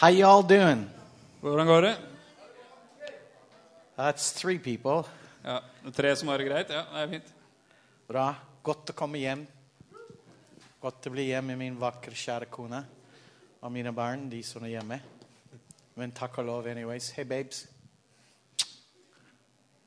[0.00, 0.90] How y'all doing?
[1.40, 1.96] Hvordan går det?
[3.96, 5.04] That's three people.
[5.44, 6.70] Ja, det er Tre som har det greit?
[6.72, 7.26] Ja, det er fint.
[8.08, 8.30] Bra.
[8.64, 9.42] Godt å komme hjem.
[10.80, 12.80] Godt å bli hjemme med min vakre, kjære kone
[13.60, 15.02] og mine barn, de som er hjemme.
[16.00, 17.10] Men takk og lov, anyways.
[17.12, 17.66] Hey, babes.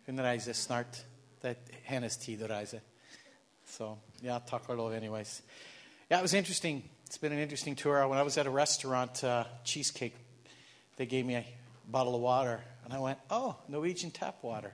[0.05, 1.01] Hun reiser snart.
[1.41, 2.85] Det er hennes tid å reise.
[3.65, 5.39] Så ja, takk og lov, anyways.
[6.05, 6.83] Yeah, it was interesting.
[7.13, 8.07] It's been an interesting tour.
[8.07, 10.15] When I was at a restaurant, uh, Cheesecake,
[10.95, 11.45] they gave me a
[11.87, 12.63] bottle of water.
[12.83, 14.71] And I went, oh, Norwegian tap water.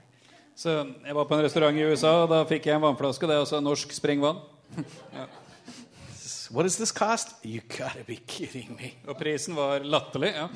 [0.56, 3.28] Så Jeg var på en restaurant i USA, og da fikk jeg en vannflaske.
[3.28, 4.40] Det er også norsk springvann.
[6.54, 7.28] What does this cost?
[7.44, 8.94] You gotta be kidding me.
[9.08, 10.32] Og prisen var latterlig.
[10.36, 10.48] ja.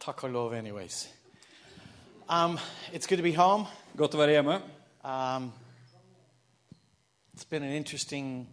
[0.00, 1.08] Takk og lov, anyways.
[2.30, 2.58] Um,
[2.94, 3.66] it's good to be home.
[3.96, 4.62] Godt å være hjemme.
[5.04, 5.52] Um,
[7.34, 8.48] it's been an interesting.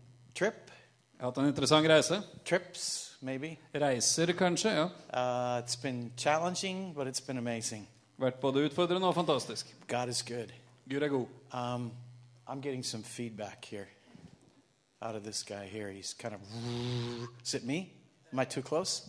[1.18, 2.22] Jeg har hatt en interessant reise.
[2.46, 3.58] Trips, maybe.
[3.74, 4.70] Reiser, kanskje.
[4.70, 4.84] ja.
[5.14, 7.88] Uh, it's been challenging, but it's been amazing.
[8.18, 9.76] Vært både utfordrende og fantastisk.
[9.88, 10.54] God is good.
[10.90, 11.26] Gud er god.
[11.54, 11.92] Um,
[12.48, 13.88] I'm getting some feedback here
[15.02, 15.92] out of this guy here.
[15.92, 16.42] He's kind of.
[17.44, 17.92] Is it me?
[18.32, 19.02] Am I too close?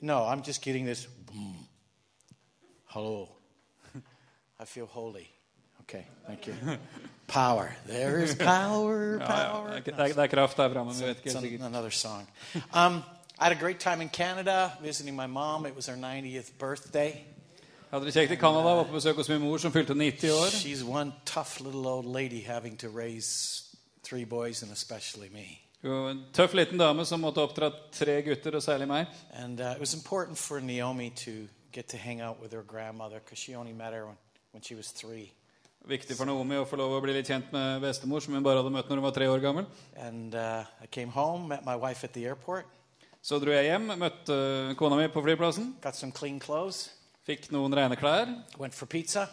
[0.00, 1.06] No, I'm just getting this.
[2.86, 3.28] Hello.
[4.60, 5.28] I feel holy.
[5.88, 6.54] Okay, thank you.
[7.26, 7.74] Power.
[7.86, 9.52] There is power, Ja, ja.
[9.52, 9.68] power.
[9.68, 12.26] Det, er, ikke- det, er, kraft derfra, men vi vet ikke helt another song.
[12.72, 13.02] Um,
[13.40, 15.66] I had a great time in Canada visiting my mom.
[15.66, 17.12] It was her 90th birthday.
[17.12, 20.30] Jeg hadde det kjekt i Canada, var på besøk hos min mor, som fylte 90
[20.30, 20.50] år.
[20.50, 23.64] She's one tough little old lady having to raise
[24.02, 25.46] three boys and especially me.
[25.82, 29.06] Hun var En tøff liten dame som måtte oppdra tre gutter, og særlig meg.
[29.32, 31.30] And uh, it was important for Naomi to
[31.72, 34.16] get to hang out with her grandmother because she only met her when,
[34.52, 35.32] when she was three.
[35.86, 38.58] Viktig for Naomi å få lov å bli litt kjent med bestemor, som hun bare
[38.60, 39.66] hadde møtt når hun var tre år gammel.
[39.96, 42.66] And uh, I came home, met my wife at the airport,
[43.22, 44.34] Så dro jeg hjem, møtte
[44.78, 46.90] kona mi på flyplassen, got some clean clothes,
[47.26, 49.24] fikk noen rene klær, went for pizza,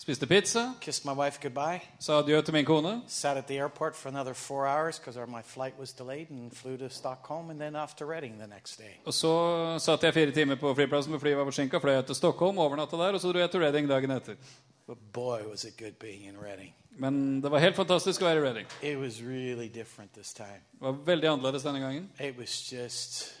[0.00, 3.02] spiste pizza, kissed my wife goodbye, sa adjø til min kone.
[3.06, 6.76] sat at the airport for another four hours because my flight was delayed, and flew
[6.78, 8.96] to Stockholm and then off to Reading the next day.
[9.04, 12.14] Og så satt jeg fire timer på flyplassen, for flyet var forsinka, fløy jeg til
[12.22, 14.40] Stockholm, overnatta der, og så dro jeg til Reading dagen etter.
[14.86, 16.74] But boy, was it good being in Reading.
[16.96, 18.66] Men det var helt fantastisk å være i Reading.
[18.82, 20.60] It was really different this time.
[20.72, 22.10] Det var veldig annerledes denne gangen.
[22.20, 23.32] It was just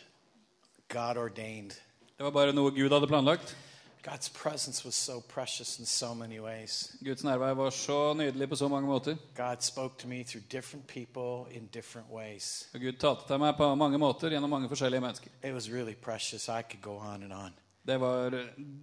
[0.88, 1.76] God ordained.
[2.16, 3.56] Det var bare noe Gud hadde planlagt.
[4.04, 6.96] God's presence was so precious in so many ways.
[7.04, 9.16] Guds nærvær var så nydelig på så mange måter.
[9.36, 12.68] God spoke to me through different people in different ways.
[12.74, 15.30] Og Gud talte til meg på mange måter gjennom mange forskjellige mennesker.
[15.42, 16.48] It was really precious.
[16.48, 17.52] I could go on and on.
[17.86, 18.32] Det var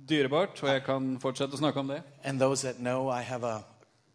[0.09, 2.03] dyrebart, og jeg kan fortsette å snakke om det.
[2.23, 3.63] And those that know, I have a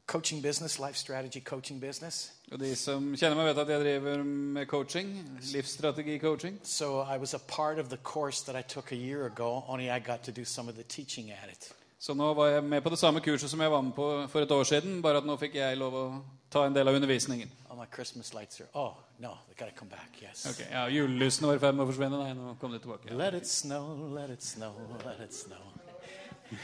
[0.06, 2.32] coaching business, life strategy coaching business.
[2.52, 5.10] Og de som kjenner meg, vet at jeg driver med coaching.
[5.52, 6.60] Livsstrategi-coaching.
[6.62, 9.90] So I was a part of the course that I took a year ago, only
[9.90, 11.72] I got to do some of the teaching at it.
[11.98, 14.44] Så nå var jeg med på det samme kurset som jeg var med på for
[14.44, 16.02] et år siden, bare at nå fikk jeg lov å
[16.52, 17.50] ta en del av undervisningen.
[17.70, 20.44] All my Christmas lights are, oh, no, they got to come back, yes.
[20.46, 22.20] Okay, ja, Julelysene var i ferd med å forsvinne.
[22.20, 23.14] Nei, nå kom de tilbake.
[23.16, 24.74] Let it snow, let it snow,
[25.04, 25.62] let it snow.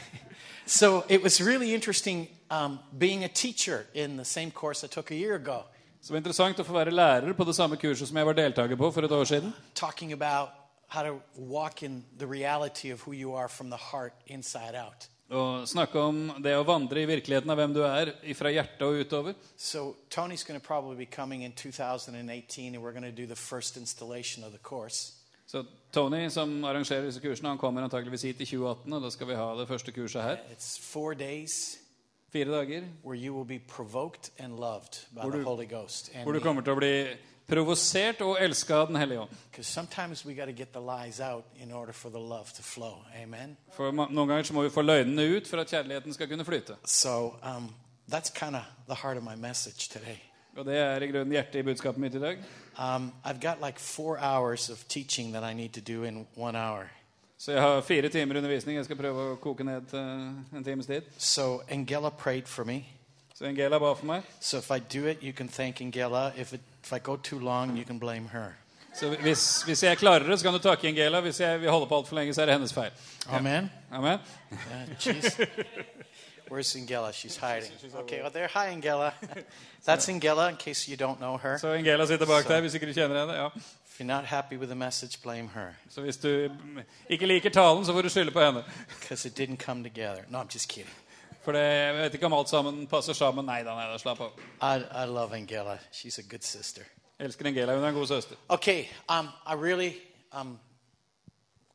[0.67, 5.11] so it was really interesting um, being a teacher in the same course I took
[5.11, 5.65] a year ago,
[6.03, 8.89] Så interessant å få være lærer på det samme kurset som jeg var deltaker på
[8.91, 9.53] for et år siden.
[9.75, 10.49] talking about
[10.89, 15.07] how to walk in the reality of who you are from the heart inside out.
[15.33, 18.99] Og snakke om det å vandre i virkeligheten av hvem du er, fra hjertet og
[19.01, 19.35] utover.
[19.57, 23.37] So Tony's going to probably be coming in 2018, and we're going to do the
[23.37, 25.13] first installation of the course.
[25.47, 29.27] Så Tony, som arrangerer disse kursene, han kommer antageligvis hit i 2018, og da skal
[29.29, 30.37] vi ha det første kurset her.
[30.53, 31.79] It's four days
[32.33, 36.11] Fire dager where you will be provoked and loved by Hvor the du- Holy Ghost.
[36.25, 36.93] hvor du kommer til å bli
[37.53, 39.31] provosert og elska Den hellige ånd.
[43.77, 46.77] For noen ganger så må vi få løgnene ut for at kjærligheten skal kunne flyte.
[46.85, 47.75] So um,
[48.09, 48.31] that's
[48.89, 50.19] the heart of my message today.
[50.57, 52.39] Og det er i grunnen hjertet i budskapet mitt i dag.
[52.79, 56.59] Um, I've got like four hours of teaching that I need to do in one
[56.59, 56.91] hour.
[57.39, 58.77] Så jeg har fire timer undervisning.
[58.77, 61.03] Jeg skal prøve å koke ned til en times tid.
[61.19, 62.85] So Angela prayed for me.
[63.35, 64.23] Så Angela ba for meg.
[64.41, 66.33] So if I do it, you can thank Angela.
[66.37, 68.47] If, it, if I go too long, you can blame her.
[68.95, 71.21] Så hvis, hvis jeg klarer det, så kan du takke Angela.
[71.21, 72.91] Hvis jeg vil holde på altfor lenge, så er det hennes feil.
[73.29, 73.71] Amen.
[73.93, 74.19] Amen.
[75.07, 75.49] Yeah.
[76.51, 77.13] Where's Angela?
[77.13, 77.73] She's hiding.
[77.95, 78.49] Okay, well, there.
[78.55, 79.13] Hi, Angela.
[79.87, 81.59] That's Angela, in case you don't know her.
[81.59, 83.33] Så Angela sitter bak der, hvis ikke du kjenner henne.
[83.33, 83.49] Ja.
[83.93, 85.69] If you're not happy with the message, blame her.
[85.91, 86.49] Så hvis du
[87.09, 88.65] ikke liker talen, så får du skylde på henne.
[89.01, 90.23] Because it didn't come together.
[90.29, 90.93] No, I'm just kidding.
[91.45, 93.47] For det, jeg vet ikke om alt sammen passer sammen.
[93.47, 94.43] Nei da, nei da, slapp av.
[94.63, 95.79] I, I love Angela.
[95.93, 96.87] She's a good sister.
[97.19, 97.75] Jeg elsker Angela.
[97.75, 98.37] Hun er en god søster.
[98.49, 99.97] Okay, um, I really
[100.33, 100.59] um,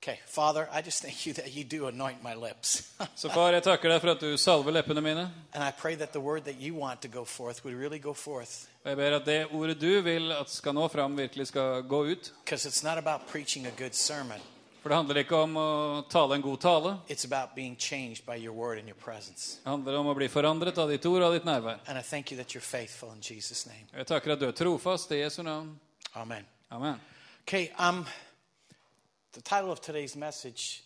[0.03, 2.93] Okay, Father, I just thank you that you do anoint my lips.
[3.15, 5.25] Så far, jeg takker deg for at du salver leppene mine.
[5.53, 8.13] and I pray that the word that you want to go forth would really go
[8.13, 8.67] forth.
[8.83, 12.03] Og jeg ber at det ordet du vil at skal nå fram, virkelig skal gå
[12.11, 12.31] ut.
[12.45, 14.39] Because it's not about preaching a good sermon,
[14.87, 15.69] For det handler ikke om å
[16.07, 16.91] tale en god tale.
[17.09, 19.59] it's about being changed by your word and your presence.
[19.63, 21.81] Det handler om å bli forandret av ditt ord og ditt nærvær.
[21.87, 23.83] And I thank you that you're faithful in Jesus' name.
[23.91, 25.73] Og Jeg takker at du er trofast i Jesu navn.
[26.15, 26.47] Amen.
[26.71, 27.01] Amen.
[27.41, 28.05] Okay, um,
[29.33, 30.83] the title of today's message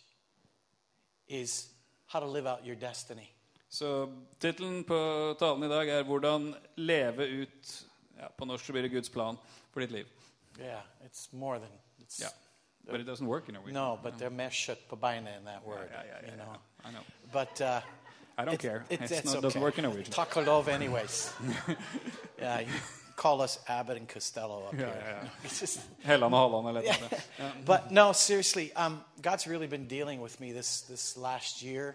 [1.28, 1.68] is
[2.08, 3.30] How to Live Out Your Destiny.
[3.70, 4.10] Så
[4.40, 7.84] tittelen på talen i dag er 'Hvordan leve ut'
[8.18, 9.38] ja, På norsk så blir det Guds plan
[9.70, 10.06] for ditt liv.
[10.58, 11.70] Yeah, it's more than
[12.00, 12.28] it's Ja.
[12.90, 13.74] But it doesn't work in Norwegian.
[13.74, 15.88] no, but they're meshet pabaina in that word.
[15.90, 16.56] Yeah, yeah, yeah, you know.
[16.84, 17.04] I know.
[17.32, 17.80] But uh,
[18.36, 18.84] I don't it's- care.
[18.90, 19.40] It's, It's it's not, okay.
[19.42, 20.12] doesn't work in Norwegian.
[20.12, 21.32] Takalov, anyways.
[22.38, 22.66] yeah, you
[23.16, 25.02] call us Abbott and Costello up Yeah, here.
[25.22, 25.28] yeah.
[25.44, 27.12] It's just- Helland og Halland eller noe sånt.
[27.38, 27.50] Ja.
[27.64, 31.94] but no, seriously, um, God's really been dealing with me this this last year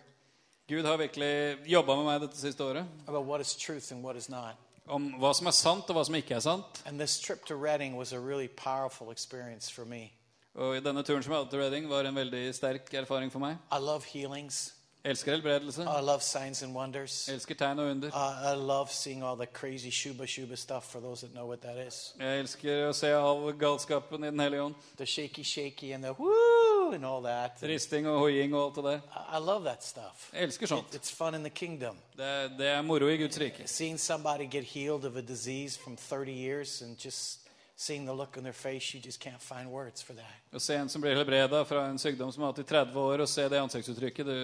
[0.69, 4.16] Gud har virkelig jobba med meg dette siste året about what is truth and what
[4.18, 4.56] is not.
[4.88, 6.84] om hva som er sant, og hva som ikke er sant.
[6.86, 10.12] And this trip to Reading was a really powerful experience for me.
[10.57, 13.39] Og i denne turen som jeg hadde til Reading, var en veldig sterk erfaring for
[13.44, 13.57] meg.
[13.71, 14.74] I love healings.
[15.06, 15.83] Jeg elsker helbredelse.
[15.83, 17.27] I love signs and wonders.
[17.30, 18.07] Jeg elsker tegn og under.
[18.09, 21.62] Uh, I love seeing all the crazy shuba shuba stuff for those that know what
[21.62, 22.13] that is.
[22.19, 24.75] Jeg elsker å se all galskapen i Den hellige ånd.
[24.98, 27.62] The shaky shaky and the woo and all that.
[27.62, 29.00] Risting og hoiing og alt det der.
[29.15, 30.27] I I love that stuff.
[30.33, 30.95] Jeg elsker It, sånt.
[30.95, 31.95] it's fun in the kingdom.
[32.18, 33.68] Det, er- det er moro i Guds rike.
[33.68, 37.46] Seeing somebody get healed of a disease from 30 years and just
[37.79, 40.33] seeing the look on their face, you just can't find words for that.
[40.51, 43.21] Å se en som blir helbreda fra en sykdom som har hatt i 30 år,
[43.21, 44.38] og se det ansiktsuttrykket det,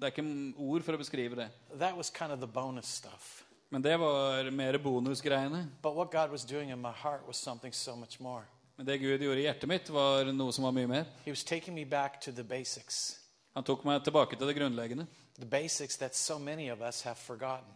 [0.00, 0.24] det er ikke
[0.56, 1.48] ord for å beskrive det.
[1.78, 3.44] That was kind of the bonus stuff.
[3.70, 5.66] Men det var mer bonusgreiene.
[5.82, 8.44] But what God was doing in my heart was something so much more.
[8.78, 11.04] Men det Gud gjorde i hjertet mitt, var noe som var mye mer.
[11.26, 13.18] He was taking me back to the basics,
[13.54, 15.06] Han tok meg tilbake til det grunnleggende.
[15.38, 17.68] the basics that so many of us have forgotten.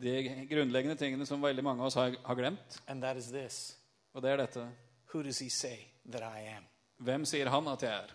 [0.00, 2.80] De grunnleggende tingene som veldig mange av oss har, har glemt.
[2.88, 3.76] And that is this
[4.14, 4.68] Og det er dette.
[5.14, 5.76] Who does He say
[6.12, 6.64] that I am?
[6.98, 8.08] Hvem sier han at jeg er?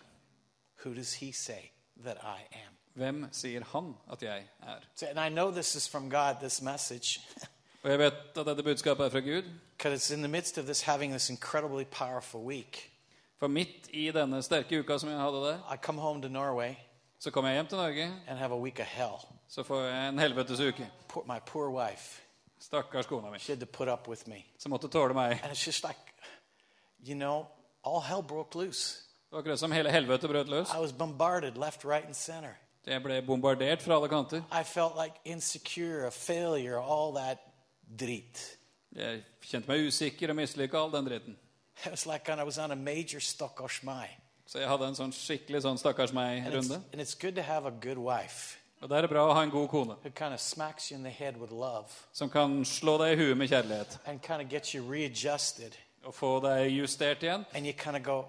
[0.84, 1.70] Who does He say
[2.04, 2.72] that I am?
[2.94, 4.78] Hvem sier han at jeg er?
[4.94, 7.20] So- And I know this is from God, this message,
[7.82, 9.42] Og jeg vet at dette budskapet er fra Gud.
[9.84, 12.92] it's in the midst of this having this incredibly powerful week.
[13.38, 16.74] For midt i denne sterke uka som jeg hadde der, I come home to Norway
[17.18, 18.04] så kommer jeg hjem til Norge.
[18.26, 19.16] and have a week of hell.
[19.48, 20.90] Så får jeg en helvetes uke.
[21.08, 22.22] Poor, my poor wife,
[22.58, 23.38] Stakkars kona mi.
[23.38, 24.44] she had to put up with me.
[24.58, 25.40] Som måtte tåle meg.
[25.42, 25.98] And it's just like,
[27.04, 27.46] you know,
[27.84, 29.02] all hell broke loose.
[29.30, 30.74] Det var akkurat som hele helvete brøt løs.
[30.74, 32.56] I was bombarded left, right, and center.
[32.86, 34.42] Jeg ble bombardert fra alle kanter.
[34.60, 37.38] I felt like insecure, a failure, all that
[38.00, 38.58] drit.
[38.96, 41.36] Jeg kjente meg usikker og mislykka all den dritten.
[41.84, 43.20] It was like I was on a major.
[44.46, 46.82] Så jeg hadde en sånn skikkelig sånn stakkars And it's, meg-runde.
[46.92, 48.56] and it's good to have a good wife
[48.86, 50.40] Og det er bra å ha en god kone kind of
[52.14, 57.44] som kan slå deg i huet med kjærlighet kind of og få deg justert igjen.
[57.50, 58.28] Kind of go?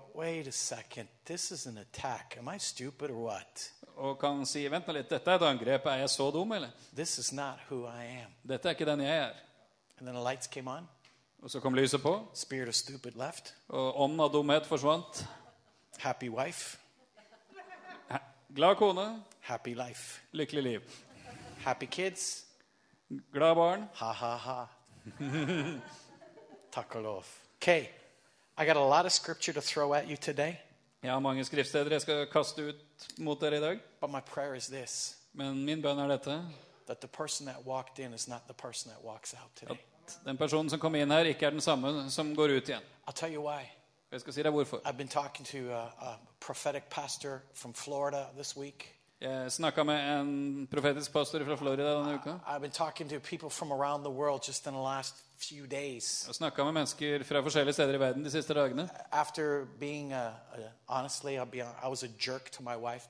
[3.98, 5.86] Og kan si 'Vent nå litt, dette er et angrep.
[5.86, 6.74] Er jeg så dum, eller?'
[8.48, 9.34] Dette er ikke den jeg er.
[10.02, 10.88] The on,
[11.44, 12.28] Og så kom lyset på,
[13.70, 15.28] og ånden av dumhet forsvant.
[16.00, 16.78] happy wife,
[18.56, 20.82] Glad kone, happy life, lykkelig liv.
[21.64, 22.46] happy kids,
[23.34, 23.88] Glad barn.
[23.94, 24.68] ha ha ha.
[26.72, 27.26] Takalov.
[27.62, 27.90] Okay,
[28.58, 30.58] I got a lot of scripture to throw at you today,
[31.04, 32.76] Jeg har mange skriftsteder jeg skal kaste ut
[33.20, 33.80] mot dere i dag.
[34.02, 36.42] but my prayer is this Men min bønn er dette.
[36.88, 39.80] that the person that walked in is not the person that walks out today.
[40.08, 42.82] At den personen som kom inn her, ikke er den samme som går ut igjen.
[43.08, 43.70] I'll tell you why.
[44.12, 44.82] Jeg skal si deg hvorfor.
[44.86, 48.97] I've been talking to a, a prophetic pastor from Florida this week.
[49.22, 52.36] Jeg snakka med en profetisk pastor fra Florida denne uka.
[55.38, 56.26] Few days.
[56.28, 58.90] Jeg snakka med mennesker fra forskjellige steder i verden de siste dagene.
[59.80, 60.14] Being,
[60.88, 61.38] honestly,
[62.78, 63.08] wife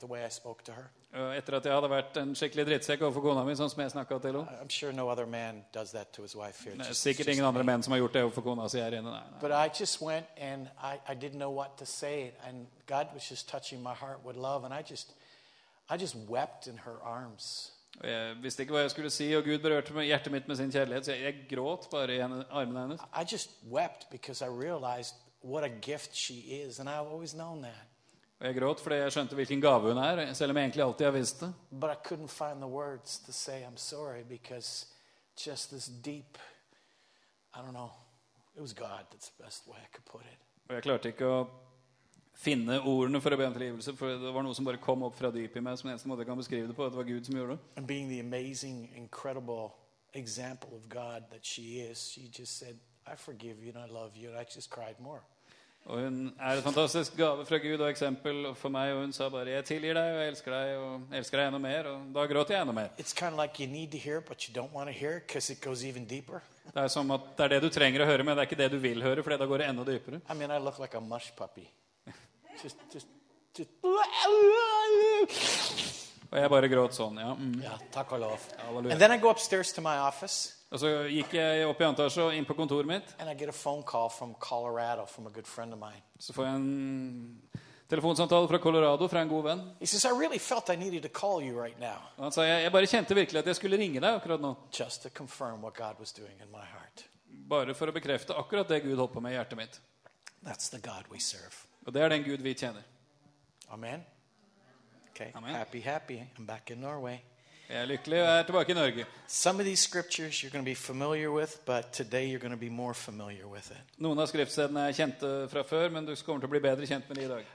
[0.67, 0.83] her.
[1.13, 3.91] Og etter at jeg hadde vært en skikkelig drittsekk overfor kona mi, sånn som jeg
[3.91, 4.67] snakka til henne.
[4.69, 8.99] Sure no er sikkert ingen andre menn som har gjort det overfor kona si her
[8.99, 9.11] inne.
[9.11, 9.65] Nei, nei.
[9.65, 13.49] I just went and I, I didn't know what to say, and God was just
[13.49, 15.15] touching my heart with love, and I just,
[15.89, 17.73] I just wept in her arms.
[17.99, 20.71] Og jeg visste ikke hva jeg skulle si, og Gud berørte hjertet mitt med sin
[20.71, 23.01] kjærlighet, så jeg, jeg gråt bare i henne, armene hennes.
[23.01, 27.63] I just wept because I realized what a gift she is, and I've always known
[27.63, 27.87] that.
[28.39, 31.05] Og jeg gråt fordi jeg skjønte hvilken gave hun er, selv om jeg egentlig alltid
[31.05, 31.53] har visst det.
[31.71, 34.87] But I couldn't find the words to say I'm sorry because
[35.47, 36.37] just this deep,
[37.55, 37.89] I don't know,
[38.55, 39.05] it was God.
[39.11, 40.37] That's the best way I could put it.
[40.69, 41.47] Og jeg klarte ikke å
[42.37, 43.95] finne ordene for å be om tilgivelse.
[43.97, 45.77] For det var noe som bare kom opp fra dypet i meg.
[45.77, 47.87] som eneste måte jeg kan beskrive det på, at det var Gud som gjorde det.
[47.87, 49.73] The amazing, incredible
[50.13, 54.15] example of God that she is, she just said, I forgive you and I love
[54.15, 54.29] you.
[54.29, 55.21] And I just cried more.
[55.87, 58.91] Og hun er et fantastisk gave fra Gud og eksempel for meg.
[58.93, 61.59] Og hun sa bare 'Jeg tilgir deg, og jeg elsker deg, og elsker deg enda
[61.59, 61.87] mer'.
[61.87, 62.89] Og da gråt jeg enda mer.
[63.37, 63.69] Like it.
[66.73, 68.63] Det er som at det er det du trenger å høre, men det er ikke
[68.63, 70.21] det du vil høre, for da går det enda dypere.
[70.29, 70.97] I mean, I look like
[76.27, 77.17] Og jeg bare gråt sånn.
[77.21, 77.31] ja.
[77.39, 77.61] Mm.
[77.63, 78.45] ja takk og lov.
[78.65, 78.91] Halleluja.
[78.93, 82.03] And then I go upstairs to my office Og så gikk jeg opp i andre
[82.09, 83.13] etasje og inn på kontoret mitt.
[83.19, 86.01] and I get a phone call from Colorado from a good friend of mine.
[86.19, 87.41] Så får jeg en
[87.89, 89.61] telefonsamtale fra Colorado fra en god venn.
[89.79, 92.43] He says, I really felt I needed to call you right now Og han sa
[92.43, 94.55] jeg, jeg bare kjente virkelig at jeg skulle ringe deg akkurat nå.
[94.73, 97.05] just to confirm what God was doing in my heart.
[97.47, 99.79] Bare for å bekrefte akkurat det Gud holdt på med i hjertet mitt.
[100.43, 101.66] That's the God we serve.
[101.87, 102.83] Og det er den Gud vi tjener.
[103.71, 104.03] Amen.
[105.11, 105.31] Okay.
[105.35, 105.55] Amen.
[105.55, 106.19] Happy, happy.
[106.37, 107.17] I'm back in Norway.
[107.69, 109.05] Jeg er lykkelig og er tilbake i Norge.
[109.27, 112.59] Some of these scriptures you're going to be familiar with, but today you're going to
[112.59, 113.77] be more familiar with it.
[113.97, 117.19] Noen av skriftstedene er kjente fra før, men du kommer å bli bedre kjent med
[117.19, 117.45] de i dag.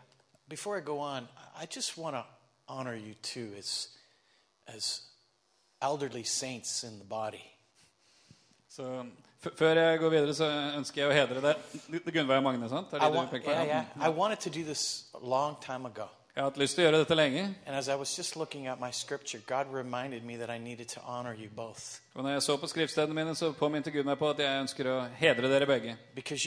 [0.48, 2.24] Before I go on, I just want to
[2.68, 3.88] honor you too as,
[4.66, 4.90] as
[5.80, 7.44] elderly saints in the body.
[8.68, 11.54] Så f- før jeg går videre, så ønsker jeg å hedre.
[11.90, 12.92] Det Gunveig Magne, sant?
[12.94, 13.84] Er I, want, du yeah, yeah.
[13.98, 16.08] I wanted to do this a long time ago.
[16.32, 17.40] Jeg har hatt lyst til å gjøre dette lenge.
[17.66, 20.88] And as I was just looking at my scripture, God reminded me that I needed
[20.94, 22.00] to honor you both.
[22.14, 24.88] Og når jeg så på skriftstedene mine, så påminte Gud meg på at jeg ønsker
[24.88, 25.96] å hedre dere begge.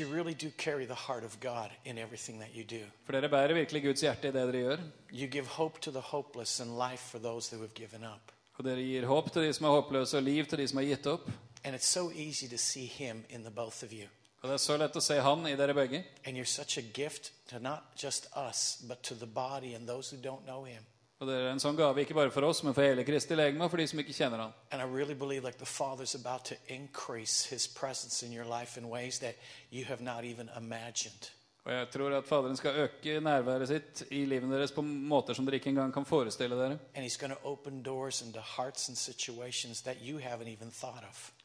[0.09, 2.81] Really do carry the heart of God in everything that you do.
[3.05, 4.85] For dere bærer virkelig Guds hjerte i det dere gjør.
[5.11, 8.33] You give hope to the hopeless and life for those who have given up.
[8.57, 10.89] Og dere gir håp til de som er håpløse, og liv til de som har
[10.95, 11.29] gitt opp.
[11.65, 14.07] And it's so easy to see Him in the both of you.
[14.41, 16.03] Og det er så lett å se Han i dere begge.
[16.25, 20.11] And you're such a gift to not just us, but to the body and those
[20.11, 20.85] who don't know Him.
[21.19, 23.63] Og det er en sånn gave ikke bare for oss, men for hele Kristi legeme,
[23.63, 24.53] og for de som ikke kjenner Han.
[24.71, 28.77] And I really believe like the Father's about to increase His presence in your life
[28.77, 29.35] in ways that
[29.71, 31.31] you have not even imagined.
[31.65, 35.47] Og jeg tror at Faderen skal øke nærværet sitt i livet deres på måter som
[35.47, 36.75] dere ikke engang kan forestille dere.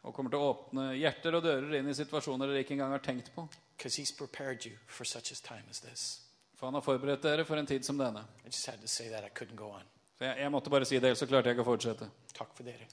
[0.05, 3.01] Og kommer til å åpne hjerter og dører inn i situasjoner dere ikke engang har
[3.05, 3.47] tenkt på.
[6.55, 8.21] For Han har forberedt dere for en tid som denne.
[10.19, 12.11] Så jeg, jeg måtte bare si det, ellers så klarte jeg ikke å fortsette.
[12.37, 12.85] Takk for dere.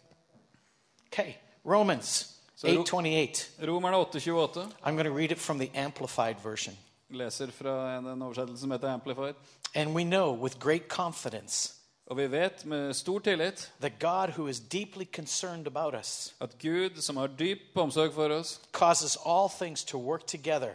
[1.11, 3.67] Okay, Romans So Ro- 8:28.
[3.67, 6.77] Romerne 8,28 I'm going to read it from the amplified version.
[7.09, 9.35] Leser fra en, en oversettelse som heter Amplified.
[9.75, 11.73] And we know with great confidence
[12.07, 16.49] Og vi vet med stor tillit that God who is deeply concerned about us at
[16.61, 20.71] Gud, som har dyp omsorg for oss, causes all things to work together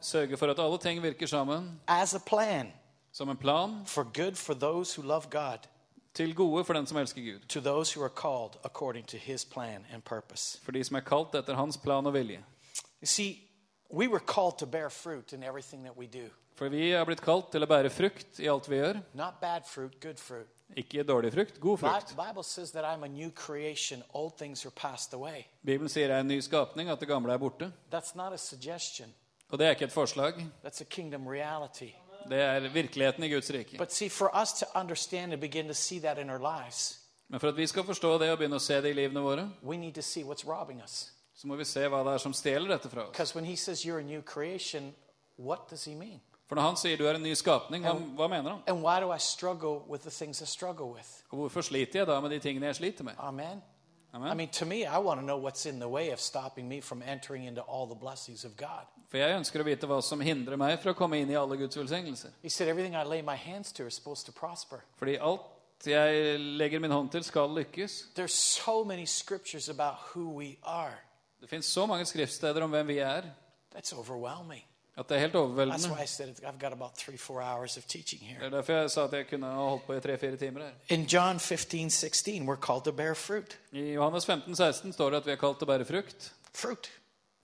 [0.00, 2.72] sørger for at alle ting virker sammen as a plan
[3.12, 5.58] som en plan for good for those who love God,
[6.14, 7.40] til gode for den som elsker Gud.
[7.48, 10.60] to those who are called according to his plan and purpose.
[10.62, 12.44] For de som er kalt etter hans plan og vilje.
[13.02, 13.48] You see,
[13.92, 16.30] we were called to bear fruit in everything that we do.
[16.54, 19.00] For vi er blitt kalt til å bære frukt i alt vi gjør.
[19.16, 20.48] Not bad fruit, good fruit.
[20.76, 22.14] Ikke dårlig frukt, god frukt.
[25.64, 27.68] Bibelen sier jeg er en ny skapning, at det gamle er borte.
[29.50, 30.38] Og det er ikke et forslag.
[32.30, 33.76] Det er virkeligheten i Guds rike.
[37.28, 39.48] Men for at vi skal forstå det og begynne å se det i livene våre,
[41.42, 43.18] så må vi se hva det er som stjeler dette fra oss.
[43.58, 43.82] Says
[44.24, 44.94] creation?
[46.46, 48.62] For når han sier du er en ny skapning, hva, hva mener han?
[48.62, 48.74] I I?
[51.32, 53.14] Og hvorfor sliter jeg da med de tingene jeg sliter med?
[53.18, 53.58] Amen.
[53.58, 53.62] I
[54.16, 54.36] Amen.
[54.36, 57.02] mean, to me, I want to know what's in the way of stopping me from
[57.02, 58.86] entering into all the blessings of God.
[59.10, 61.56] For jeg ønsker å vite hva som hindrer meg fra å komme inn i alle
[61.58, 62.30] Guds velsignelser.
[62.42, 64.78] He said everything I lay my hands to is supposed to prosper.
[65.00, 65.42] Fordi alt
[65.90, 68.14] jeg legger min hånd til, skal lykkes.
[68.14, 71.02] There's so many scriptures about who we are.
[71.42, 73.22] Det fins så mange skriftsteder om hvem vi er,
[73.74, 74.62] That's overwhelming.
[74.96, 75.88] at det er helt That's overveldende.
[75.96, 78.44] why I said it- I've got about three, four hours of teaching Det here.
[78.46, 80.70] er derfor jeg sa at jeg kunne ha holdt på i tre-fire timer her.
[80.88, 83.58] In John 15, 16, we're called to bear fruit.
[83.72, 86.32] I Johannes 15, 16 står det at vi er kalt til å bære frukt.
[86.54, 86.90] Fruit.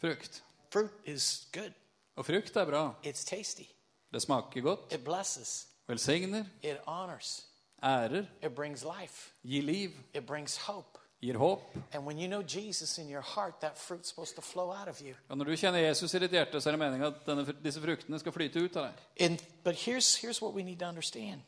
[0.00, 0.43] Frukt.
[0.73, 1.73] Fruit is good.
[2.17, 2.95] Og frukt er bra.
[3.07, 3.64] It's tasty.
[4.12, 5.67] Det smaker godt, It blesses.
[5.88, 7.45] velsigner, It honors.
[7.83, 9.33] ærer, It brings life.
[9.45, 10.99] gir liv, It brings hope.
[11.20, 11.62] Gir håp.
[11.94, 15.14] You know Jesus in your heart, that fruit's supposed to flow out of you.
[15.28, 17.80] Og når du kjenner Jesus i ditt hjerte, så er det meningen at denne, disse
[17.80, 19.02] fruktene skal flyte ut av deg.
[19.20, 19.38] And,
[19.75, 21.40] here's, here's what we need to understand.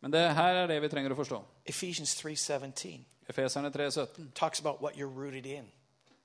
[0.00, 1.42] Men det her er det vi trenger å forstå.
[1.66, 5.66] Ephesians 3:17 Efeserne 3,17 talks about what you're rooted in.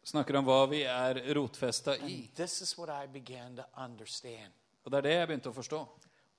[0.03, 2.29] snakker om hva vi er rotfesta i.
[2.35, 4.53] This is what I began to understand.
[4.83, 5.87] Og det er det jeg begynte å forstå.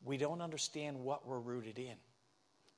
[0.05, 1.97] we don't understand what we're rooted in.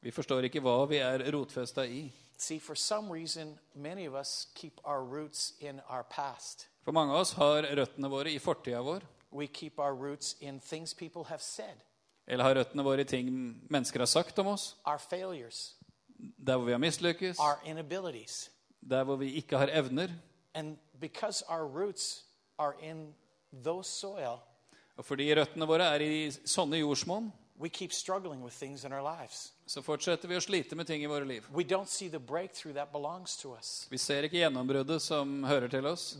[0.02, 2.10] Vi forstår ikke hva vi er rotfesta i.
[2.36, 6.68] See, for some reason, many of us keep our roots in our past.
[6.84, 10.60] For mange av oss har røttene våre i fortida vår, We keep our roots in
[10.60, 11.74] things people have said,
[12.26, 13.30] eller har røttene våre i ting
[13.70, 15.74] mennesker har sagt om oss, our failures,
[16.46, 18.50] der hvor vi har mislykkes, our inabilities.
[18.90, 20.08] der hvor vi ikke har evner.
[20.54, 22.24] And because our roots
[22.58, 23.14] are in
[23.64, 24.38] those soil,
[24.96, 29.02] Og fordi røttene våre er i sånne jordsmonn, we keep struggling with things in our
[29.02, 29.52] lives.
[29.66, 31.46] Så fortsetter vi å slite med ting i våre liv.
[33.90, 36.16] Vi ser ikke gjennombruddet som hører til oss.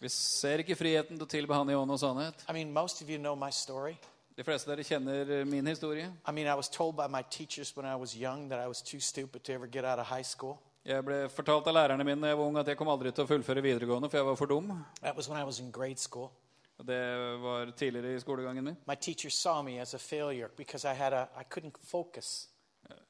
[0.00, 2.44] Vi ser ikke friheten til å tilbe Han i ånd og sannhet.
[2.48, 3.96] I mean, most of you know my story.
[4.34, 6.10] De fleste av dere kjenner min historie.
[6.26, 8.82] I mean, I was told by my teachers when I was young that I was
[8.82, 10.58] too stupid to ever get out of high school.
[10.84, 13.24] Jeg ble fortalt av lærerne mine da jeg var ung at jeg kom aldri til
[13.24, 14.84] å fullføre videregående, for jeg var for dum.
[15.00, 16.32] That was when I was in grade school.
[16.78, 18.76] Det var tidligere i skolegangen min.
[18.86, 22.48] My teachers saw me as a failure because I had a I couldn't focus.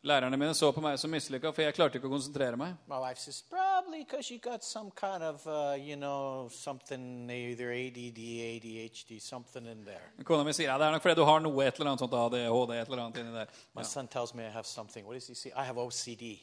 [0.02, 2.74] Lærerne mine så på meg som mislykka, for jeg klarte ikke å konsentrere meg.
[2.86, 7.72] My wife says probably because you got some kind of uh, you know something either
[7.72, 10.12] ADD, ADHD, something in there.
[10.24, 12.14] Kona mi sier ja, det er nok fordi du har noe et eller annet sånt
[12.14, 13.46] ADHD, et eller annet inni der.
[13.74, 13.88] My Ja.
[13.88, 15.06] son tells me I have something.
[15.06, 15.50] What does he say?
[15.56, 16.38] I have OCD.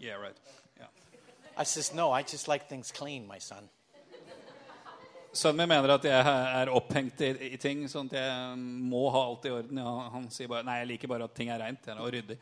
[0.00, 0.36] Yeah, right.
[0.76, 0.88] Yeah.
[1.56, 2.10] I says no.
[2.12, 3.70] I just like things clean, my son.
[5.36, 9.20] Sønnen min mener at jeg er opphengt i, i ting, sånn at jeg må ha
[9.28, 9.80] alt i orden.
[9.82, 12.38] Ja, han sier bare nei, jeg liker bare at ting er reint og ryddig.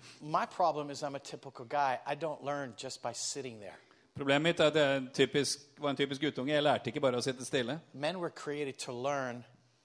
[4.15, 6.55] Problemet mitt er at jeg typisk, var en typisk guttunge.
[6.55, 7.81] Jeg lærte ikke bare å sitte stille.
[7.93, 9.43] Men were created to learn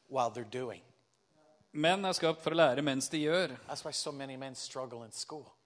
[0.08, 0.84] while they're doing.
[1.74, 3.56] Menn er skapt for å lære mens de gjør.
[3.78, 4.12] So.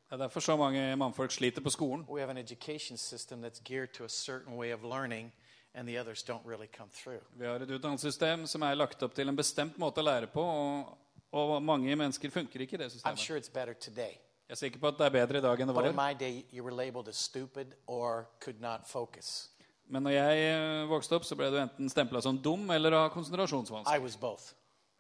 [0.07, 2.05] Det er derfor så mange mannfolk sliter på skolen.
[2.07, 5.31] We have an education system that's geared to a certain way of learning,
[5.73, 10.43] Vi har et utdannelsessystem som er lagt opp til en bestemt måte å lære på,
[10.43, 10.91] og,
[11.33, 13.19] og mange mennesker funker ikke i det I'm systemet.
[13.19, 14.19] sure it's better today.
[14.47, 16.12] Jeg er sikker på at det er bedre i dag enn det But in var.
[16.12, 19.49] my day, you were labeled as stupid or could not focus.
[19.89, 23.07] Men når jeg eh, vokste opp, så ble du enten stempla som dum eller ha
[23.09, 23.89] konsentrasjonsvansker.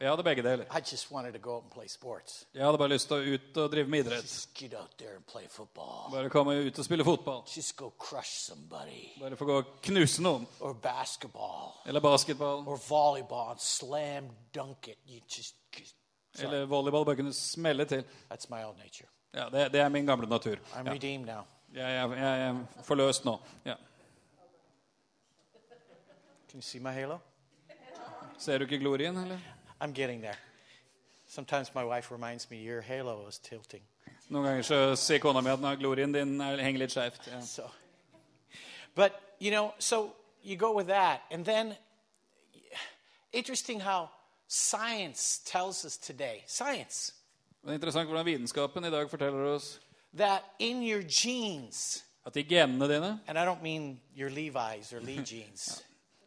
[0.03, 0.65] Jeg hadde begge deler.
[0.77, 2.45] I just wanted to go out and play sports.
[2.53, 4.25] Jeg hadde bare lyst til å ut og drive med idrett.
[4.27, 6.09] Just get out there and play football.
[6.11, 7.43] Bare komme ut og spille fotball.
[7.55, 9.05] Just go crush somebody.
[9.21, 10.43] Bare få gå og knuse noen.
[10.59, 11.71] Or basketball.
[11.87, 12.65] Eller basketball.
[12.67, 14.97] Or volleyball and slam dunk it.
[15.07, 15.95] You just, just
[16.35, 16.47] sorry.
[16.49, 17.05] Eller volleyball.
[17.05, 18.03] Bare kunne smelle til.
[18.31, 19.07] That's my old nature.
[19.33, 20.55] Ja, Det, det er min gamle natur.
[20.75, 20.91] I'm Ja.
[20.93, 21.41] redeemed now.
[21.73, 23.39] Jeg, jeg, jeg er forløst nå.
[23.65, 23.75] Ja.
[26.51, 27.17] Can you see my halo?
[28.37, 29.39] Ser du ikke glorien, eller?
[29.83, 30.37] I'm getting there.
[31.27, 33.81] Sometimes my wife reminds me your halo is tilting.
[34.29, 37.27] Noen ganger så sier kona mi at «Nei, glorien din er, henger litt skjevt.
[37.27, 37.41] Ja.
[37.41, 37.67] So,
[38.95, 41.75] but you know, so you go with that, and then
[43.33, 44.09] interesting how
[44.47, 47.13] science tells us today, science,
[47.63, 49.79] Det er interessant hvordan vitenskapen i dag forteller oss
[50.17, 54.99] that in your genes, at i genene dine and I don't mean your Levi's or
[54.99, 55.83] Lee jeans.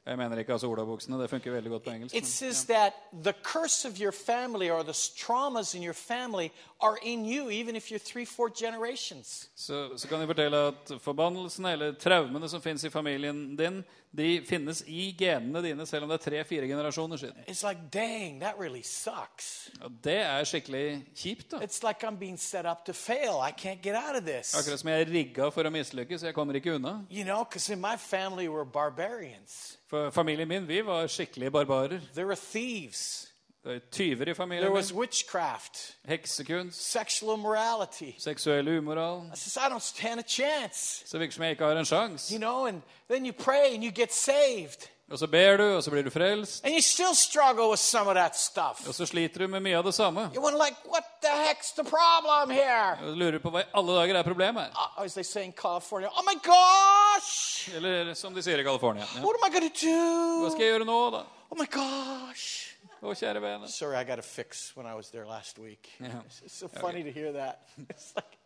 [0.06, 2.14] Jeg mener ikke altså olabuksene, det funker veldig godt på engelsk.
[2.14, 2.92] It says that
[3.24, 6.48] the curse of your family or the traumas in your family
[6.80, 9.48] are in you, even if you're three, four generations.
[9.54, 13.84] så, så kan jeg fortelle at forbannelsene eller traumene som finnes i familien din,
[14.16, 17.44] de finnes i genene dine, selv om det er tre-fire generasjoner siden.
[17.48, 19.70] It's like, dang, that really sucks.
[19.80, 21.50] Og det er skikkelig kjipt.
[21.50, 21.56] da.
[21.56, 23.40] It's like I'm being set up to fail.
[23.48, 24.54] I can't get out of this.
[24.54, 26.22] Akkurat som jeg er rigga for å mislykkes.
[26.22, 27.00] Jeg kommer ikke unna.
[27.10, 29.78] You know, because in my family we're barbarians.
[29.86, 32.00] For familien min vi var skikkelige barbarer.
[32.14, 33.32] There were thieves.
[33.66, 35.00] Det er tyver i There familien was min.
[35.00, 38.12] witchcraft, Heksekunst, sexual immorality.
[38.18, 39.24] seksuell umoral.
[39.32, 41.02] I says, I don't stand a chance.
[41.06, 42.32] Så virker som jeg ikke har en sjanse.
[42.34, 44.86] You know, and then you pray and you get saved.
[45.10, 46.64] Og så ber du, og så blir du frelst.
[46.64, 48.86] And you still struggle with some of that stuff.
[48.88, 50.30] Og så sliter du med mye av det samme.
[50.34, 52.98] You wonder, like, what the heck's the problem here?
[53.02, 54.70] Og du lurer på hva i alle dager er problemet her.
[54.98, 59.04] Uh, as they say in California, oh my gosh, Eller som de sier i California.
[59.14, 59.20] Ja.
[59.22, 60.50] what am I going to Hva do?
[60.50, 61.22] skal jeg gjøre nå, da?
[61.50, 62.75] Oh my gosh.
[63.06, 63.68] Å, kjære vene.
[63.70, 65.92] Sorry, I got a fix when I was there last week.
[66.00, 66.18] Yeah.
[66.26, 67.68] It's, it's so funny to hear that.
[67.90, 68.36] It's like,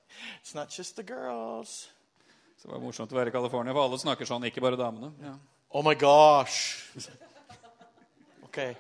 [0.43, 1.89] it's not just the girls.
[2.61, 5.15] Så det var morsomt å være i California, for alle snakker sånn, ikke bare damene.
[5.23, 5.39] Yeah.
[5.73, 6.77] Oh my gosh.
[8.45, 8.77] okay.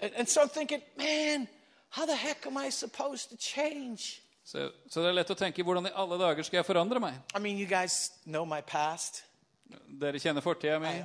[0.00, 1.48] And, and so I'm thinking, man,
[1.90, 4.22] how the heck am I supposed to change?
[4.44, 7.20] Så, så det er lett å tenke hvordan i alle dager skal jeg forandre meg?
[7.36, 9.20] I mean, you guys know my past.
[10.00, 11.04] Dere kjenner fortida mi.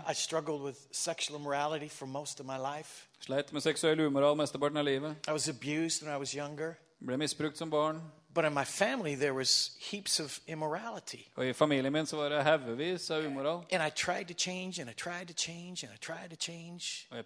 [3.20, 5.28] Sleit med seksuell umoral mesteparten av livet.
[5.28, 8.02] I was abused when I was younger, Ble misbrukt som barn.
[8.34, 11.28] But in my family, there was heaps of immorality.
[11.36, 13.64] Og i familien min så var det haugevis av umoral.
[13.72, 17.08] And I tried to change and I tried to change and I tried to change.
[17.12, 17.24] And I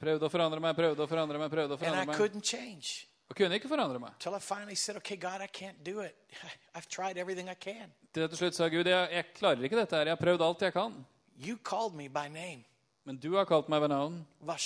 [2.06, 3.08] couldn't change.
[4.00, 4.20] Meg.
[4.20, 6.16] Till I finally said, okay, God, I can't do it.
[6.76, 7.92] I've tried everything I can.
[8.52, 11.06] Sa Gud, har kan.
[11.40, 12.64] You called me by name.
[13.04, 14.58] Men du har kalt meg ved navn, Vær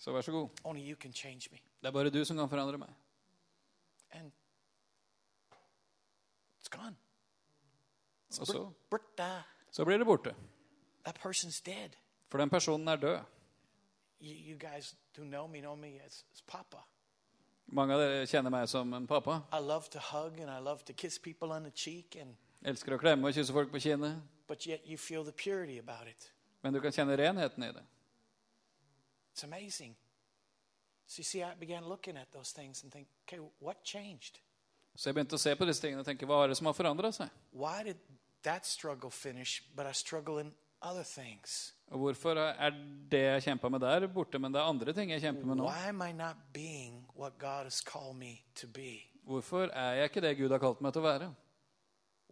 [0.00, 0.48] så vær så god.
[0.64, 1.58] Only you can change me.
[1.80, 2.88] Det er bare du som kan forandre meg.
[4.10, 4.32] And
[6.60, 6.96] it's gone.
[8.40, 9.42] Og så, borte.
[9.70, 10.34] så blir det borte.
[11.04, 11.90] That person's dead.
[12.28, 13.18] For den personen er død.
[14.20, 16.76] You, you guys who know me know me as, as Papa.
[17.66, 19.40] Mange av dere kjenner meg som en pappa.
[19.52, 22.94] I love to hug and I love to kiss people on the cheek, and Elsker
[22.94, 24.18] å klemme og kysse folk på kinnet.
[24.50, 26.32] But yet you feel the purity about it.
[26.62, 27.82] Men du kan kjenne renheten i det.
[29.32, 29.94] It's amazing.
[31.06, 34.40] So you see, I began looking at those things and think, okay, what changed?
[34.94, 36.74] Så jeg begynte å se på disse tingene og tenke, hva er det som har
[36.74, 37.30] forandret seg?
[37.54, 38.02] Why did
[38.42, 41.72] that struggle finish, but I struggle in other things?
[41.94, 42.74] Og hvorfor er
[43.10, 45.70] det jeg kjempa med der, borte, men det er andre ting jeg kjemper med nå?
[45.70, 48.98] Why am I not being what God has called me to be?
[49.22, 51.34] Hvorfor er jeg ikke det Gud har kalt meg til å være?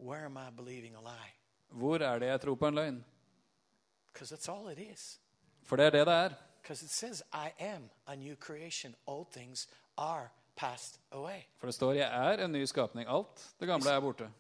[0.02, 1.38] Where am I believing a lie?
[1.68, 3.04] Hvor er det jeg tror på en løgn?
[5.62, 6.35] For det er det det er.
[6.74, 7.22] Says.
[11.59, 13.09] For det står 'jeg er en ny skapning'.
[13.09, 14.31] Alt det gamle er borte.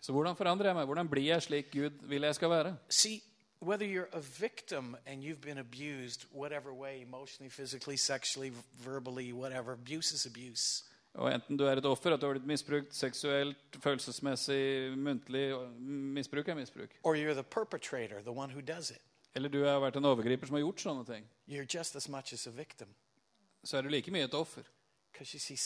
[0.00, 0.84] Så hvordan forandrer jeg meg?
[0.84, 2.76] Hvordan blir jeg slik Gud vil jeg skal være?
[2.90, 3.22] See,
[3.62, 8.52] whether you're a victim and you've been abused, whatever way, emotionally, physically, sexually,
[8.84, 10.84] verbally, whatever, abuse is abuse.
[11.14, 15.48] Og Enten du er et offer, at du har blitt misbrukt seksuelt, følelsesmessig, muntlig
[15.80, 16.94] Misbruk er misbruk.
[19.34, 21.26] Eller du har vært en overgriper som har gjort sånne ting.
[21.50, 22.08] As as.
[23.64, 24.62] Så er du like mye et offer.
[25.18, 25.56] See.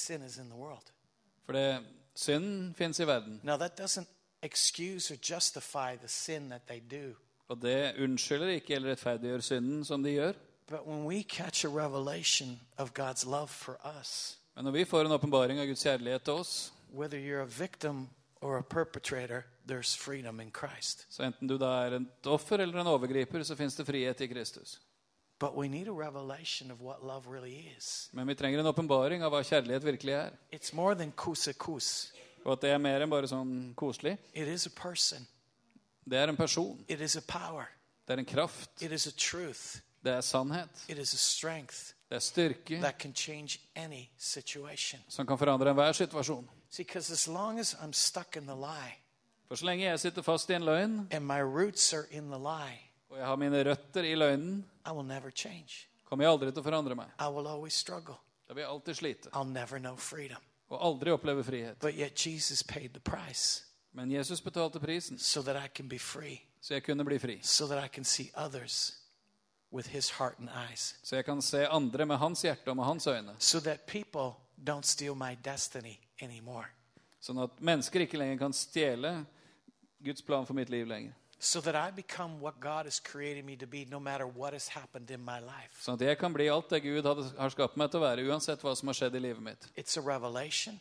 [1.45, 1.67] For det,
[2.15, 3.41] synd fins i verden.
[3.43, 4.09] Now, that doesn't
[4.43, 7.15] excuse or justify the sin that they do.
[7.49, 10.33] Og det unnskylder ikke eller rettferdiggjør synden som de gjør.
[10.69, 15.05] But when we catch a revelation of God's love for us, Men når vi får
[15.05, 18.09] en åpenbaring av Guds kjærlighet til oss, whether you're a victim
[18.41, 21.07] or a perpetrator, there's freedom in Christ.
[21.09, 24.27] så enten du da er et offer eller en overgriper, så fins det frihet i
[24.27, 24.81] Kristus.
[25.39, 28.11] But we need a revelation of what love really is.
[28.13, 30.37] Men vi trenger en åpenbaring av hva kjærlighet virkelig er.
[30.53, 32.13] It's more than kusa kus.
[32.45, 34.19] Og at det er mer enn bare sånn koselig.
[34.35, 35.27] It is a person.
[36.05, 36.85] Det er en person.
[36.89, 37.67] It is a power.
[38.07, 38.71] Det er en kraft.
[38.83, 39.81] It is a truth.
[40.05, 40.85] Det er sannhet.
[40.89, 45.01] It is a strength Det er styrke that can change any situation.
[45.09, 46.49] som kan forandre enhver situasjon.
[46.71, 48.99] See, as long as I'm stuck in the lie
[49.49, 52.39] For så lenge jeg sitter fast i en løgn, and my roots are in the
[52.39, 55.89] lie, og jeg har mine røtter i løgnen, I will never change.
[56.05, 57.07] kommer jeg aldri til å forandre meg.
[57.21, 58.15] I will always struggle.
[58.49, 60.43] Da vil jeg alltid slite I'll never know freedom.
[60.69, 61.79] og aldri oppleve frihet.
[61.81, 65.99] But yet Jesus paid the price Men Jesus betalte prisen, so that I can be
[65.99, 67.39] free, så jeg kunne bli fri.
[67.43, 69.02] so that I can see others
[69.73, 72.85] with his heart and eyes, Så jeg kan se andre med hans hjerte og med
[72.85, 73.35] hans øyne.
[73.39, 74.31] so that people
[74.69, 76.65] don't steal my destiny anymore,
[77.21, 79.27] Sånn at mennesker ikke lenger kan stjele
[80.05, 81.13] Guds plan for mitt liv lenger.
[81.39, 84.69] so that I become what God has created me to be no matter what has
[84.69, 85.83] happened in my life.
[85.85, 88.29] Sånn at jeg kan bli alt det Gud hadde- har skapt meg til å være,
[88.29, 89.67] uansett hva som har skjedd i livet mitt.
[89.77, 90.81] It's a revelation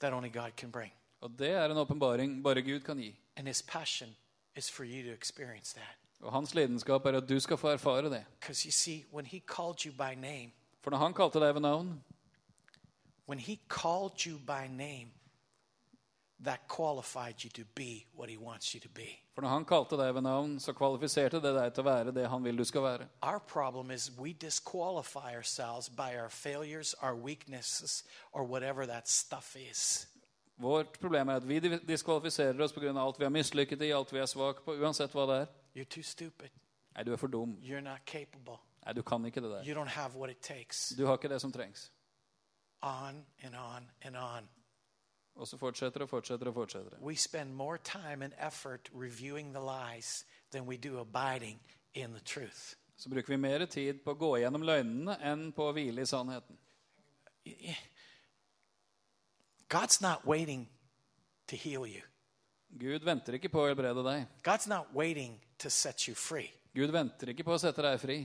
[0.00, 0.92] that only God can bring.
[1.20, 3.16] Og det er en åpenbaring bare Gud kan gi.
[3.36, 4.16] And his passion
[4.56, 5.96] is for you to experience that.
[6.20, 8.24] Og hans lidenskap er at du skal få erfare det.
[8.52, 9.04] See,
[10.16, 10.52] name,
[10.82, 12.04] For når han kalte deg ved navn,
[13.28, 15.12] when he called you by name,
[16.44, 19.18] that qualified you to be what he wants you to be.
[19.34, 22.28] for når han kalte deg ved navn, så kvalifiserte det deg til å være det
[22.28, 23.08] han vil du skal være.
[23.22, 29.56] Our problem is we disqualify ourselves by our failures, our weaknesses, or whatever that stuff
[29.56, 30.08] is.
[30.56, 32.90] Vårt problem er at vi diskvalifiserer oss pga.
[32.98, 35.46] alt vi har mislykket i, alt vi er svak på, uansett hva det er.
[35.74, 36.50] You're too stupid.
[36.96, 37.58] Nei, du er for dum.
[37.62, 38.58] You're not capable.
[38.86, 39.64] Nei, du kan ikke det der.
[39.66, 40.88] You don't have what it takes.
[40.98, 41.92] Du har ikke det som trengs.
[42.82, 44.48] On and on and on.
[45.34, 46.98] Og så fortsetter og fortsetter og fortsetter.
[47.00, 51.60] We spend more time and effort reviewing the lies than we do abiding
[51.94, 52.74] in the truth.
[52.96, 56.06] Så bruker vi mer tid på å gå gjennom løgnene enn på å hvile i
[56.06, 56.58] sannheten.
[59.68, 60.68] God's not waiting
[61.46, 62.02] to heal you.
[62.78, 64.26] Gud venter ikke på å helbrede deg.
[64.44, 66.50] God's not waiting to set you free.
[66.74, 68.18] Gud venter ikke på å sette deg fri.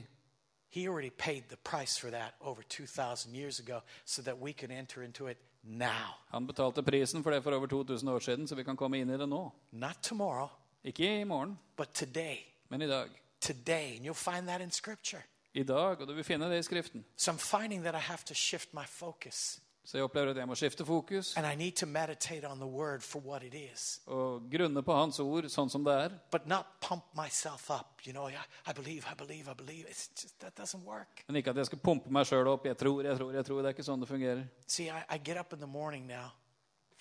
[0.69, 4.71] He already paid the price for that over 2,000 years ago so that we can
[4.71, 6.15] enter into it now.
[6.31, 9.09] Han betalte prisen for det for over 2000 år siden, så vi kan komme inn
[9.09, 9.51] i det nå.
[9.71, 10.49] Not tomorrow,
[10.83, 12.39] Ikke i morgen, but today.
[12.69, 13.09] men i dag.
[13.39, 13.95] Today.
[13.97, 15.21] And you'll find that in Scripture.
[15.55, 17.05] i dag, og du vil finne det i Skriften.
[17.15, 19.59] So I'm finding that I have to shift my focus.
[19.84, 22.67] Så jeg opplever at jeg må skifte fokus And I need to meditate on the
[22.67, 24.02] word for what it is.
[24.08, 26.15] og grunne på Hans ord sånn som det er.
[26.32, 28.00] But not pump myself up.
[28.08, 29.86] You know, I, I believe, I believe, I believe.
[29.89, 31.26] It's just, that doesn't work.
[31.28, 32.65] Men ikke at jeg skal pumpe meg sjøl opp.
[32.65, 33.60] Jeg tror, jeg tror, jeg tror.
[33.62, 34.46] Det er ikke sånn det fungerer.
[34.67, 36.32] See, I, I get up in the morning now,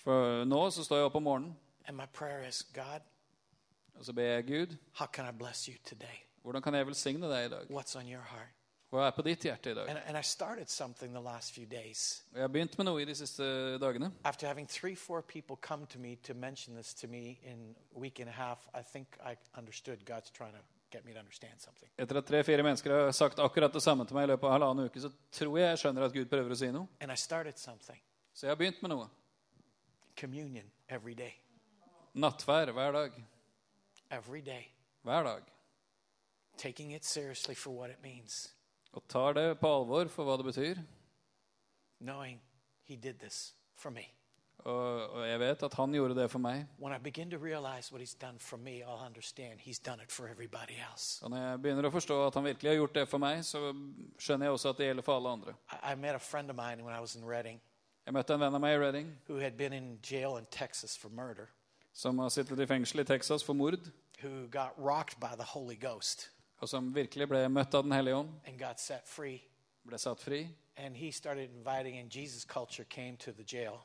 [0.03, 1.55] For nå så står jeg opp om morgenen,
[1.87, 3.01] and my prayer is God,
[3.95, 6.19] og så ber jeg Gud how can I bless you today?
[6.43, 7.71] hvordan kan jeg velsigne deg i dag?
[7.71, 8.51] What's on your heart?
[8.93, 9.87] Hva er på ditt hjerte i dag?
[9.89, 12.23] And, and I started something the last few days.
[12.31, 13.43] Og Jeg har begynt med noe i de siste
[13.81, 14.11] dagene.
[14.23, 17.99] After having three, four people come to me to mention this to me in a
[17.99, 21.57] week and a half, I think I understood God's trying to get me to understand
[21.57, 21.89] something.
[21.97, 24.85] Etter at tre-fire mennesker har sagt akkurat det samme til meg i løpet av halvannen
[24.85, 26.87] uke, så tror jeg jeg skjønner at Gud prøver å si noe.
[27.01, 27.97] And I started something
[28.33, 29.09] Så jeg har begynt med noe.
[30.15, 31.33] communion every day.
[32.13, 33.11] Nattvær hver dag.
[34.11, 34.67] Every day.
[35.01, 35.41] Hver dag.
[36.57, 38.53] Taking it seriously for what it means.
[38.93, 40.81] Og tar det på alvor for hva det betyr.
[41.99, 42.41] Knowing
[42.83, 44.03] He did this for me.
[44.63, 46.67] Og, og jeg vet at han gjorde det for meg.
[46.79, 50.11] When I begin to realize what He's done for me, I'll understand He's done it
[50.11, 51.23] for everybody else.
[51.23, 53.73] Og når jeg begynner å forstå at han virkelig har gjort det for meg, så
[54.19, 55.55] skjønner jeg også at det gjelder for alle andre.
[55.71, 57.59] I, I met a friend of mine when I was in Reading
[58.05, 60.97] Jeg møtte en venn av meg i Reading who had been in jail in Texas
[60.97, 61.49] for murder,
[61.93, 63.79] som har sittet i fengsel i Texas for mord,
[64.19, 66.29] who got rocked by the Holy Ghost
[66.63, 69.41] og som virkelig ble møtt av Den hellige ånd, and got set free.
[69.83, 70.47] ble satt fri.
[70.77, 73.81] And he started inviting, and Jesus culture came to the jail.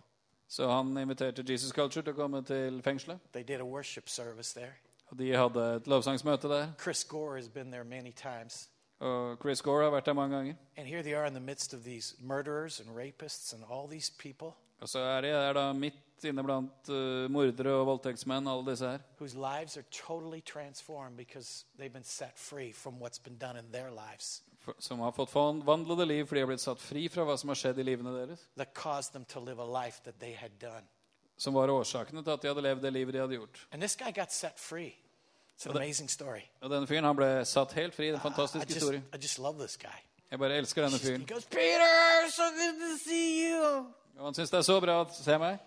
[0.49, 3.19] Så han inviterte Jesus Culture til å komme til fengselet.
[3.33, 4.73] They did a worship service there.
[5.11, 6.73] Og de hadde et lovsangsmøte der.
[6.81, 8.71] Chris Gore has been there many times.
[9.01, 10.55] Og Chris Gore har vært der mange ganger.
[10.77, 14.13] And here they are in the midst of these murderers and rapists and all these
[14.19, 18.71] people Og så er de der da midt inne blant uh, mordere og voldtektsmenn, alle
[18.71, 18.99] disse her.
[19.19, 23.73] whose lives are totally transformed because they've been set free from what's been done in
[23.73, 27.25] their lives for- Som har fått forvandlede liv fordi de har blitt satt fri fra
[27.25, 28.41] hva som har skjedd i livene deres.
[28.57, 30.85] that caused them to live a life that they had done.
[31.39, 33.67] Som var årsakene til at de hadde levd det livet de hadde gjort.
[33.73, 34.95] And this guy got set free.
[35.57, 36.43] It's an amazing story.
[36.63, 38.09] Og denne fyren han ble satt helt fri.
[38.09, 39.03] En fantastisk I, I just, historie.
[39.15, 39.99] I just love this guy.
[40.31, 43.87] Jeg bare elsker denne He goes, Peter, so good to see you.
[44.19, 45.59] Og han syns det er så bra å se meg.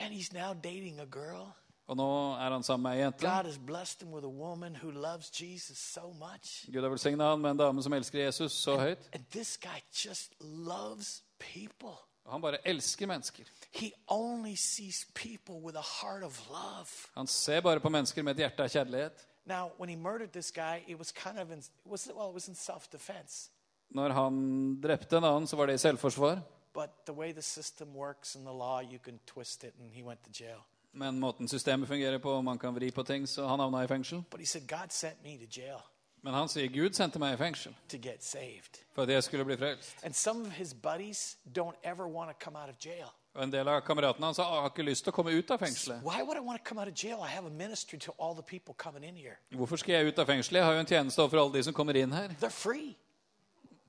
[0.00, 1.50] And he's now dating a girl.
[1.88, 3.24] Og nå er han sammen med ei jente.
[3.24, 6.66] God has blessed him with a woman who loves Jesus so much.
[6.68, 9.08] Gud har velsigna han med en dame som elsker Jesus så høyt.
[9.12, 11.96] And this guy just loves people.
[12.24, 13.44] Og han bare elsker mennesker.
[13.72, 17.08] He only sees people with a heart of love.
[17.14, 19.24] Han ser bare på mennesker med et hjerte av kjærlighet.
[19.46, 22.34] Now, when he murdered this guy, it was kind of in, it was well, it
[22.34, 23.50] was in self-defense.
[23.88, 24.34] Når han
[24.82, 26.42] drepte en annen, så var det i selvforsvar.
[26.74, 30.02] But the way the system works and the law, you can twist it, and he
[30.02, 30.64] went to jail.
[30.92, 34.24] Men måten systemet fungerer på, man kan vri på ting, så han havna i fengsel.
[34.30, 35.80] But he said, God sent me to jail
[36.22, 38.80] Men han sier Gud sendte meg i fengsel to get saved.
[38.94, 40.04] for at jeg skulle bli frelst.
[40.04, 43.06] And some of his buddies don't ever want to come out of jail.
[43.34, 46.02] Og en del av kameratene hans har ikke lyst til å komme ut av fengselet.
[46.02, 47.22] Why would I want to come out of jail?
[47.22, 49.36] I have a ministry to all the people coming in here.
[49.54, 50.58] Hvorfor skal jeg ut av fengselet?
[50.58, 52.34] Jeg har jo en tjeneste overfor alle de som kommer inn her.
[52.42, 52.96] They're free.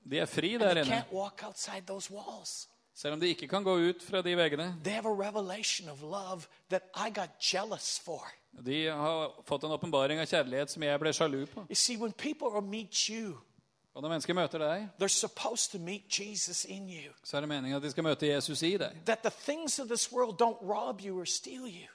[0.04, 1.04] De er fri der inne,
[2.94, 4.74] selv om de ikke kan gå ut fra de veggene.
[4.82, 4.90] De
[8.88, 11.66] har fått en åpenbaring av kjærlighet som jeg ble sjalu på.
[11.68, 13.38] You see, when people meet you,
[14.00, 14.84] Og når mennesker møter deg,
[16.72, 16.86] in
[17.20, 18.94] så er det meningen at de skal møte Jesus i deg.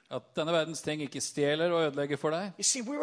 [0.06, 2.52] At denne verdens ting ikke stjeler og ødelegger for deg.
[2.62, 2.94] See, we.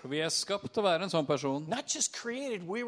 [0.00, 1.68] For vi er skapt til å være en sånn person.
[2.18, 2.82] Created, we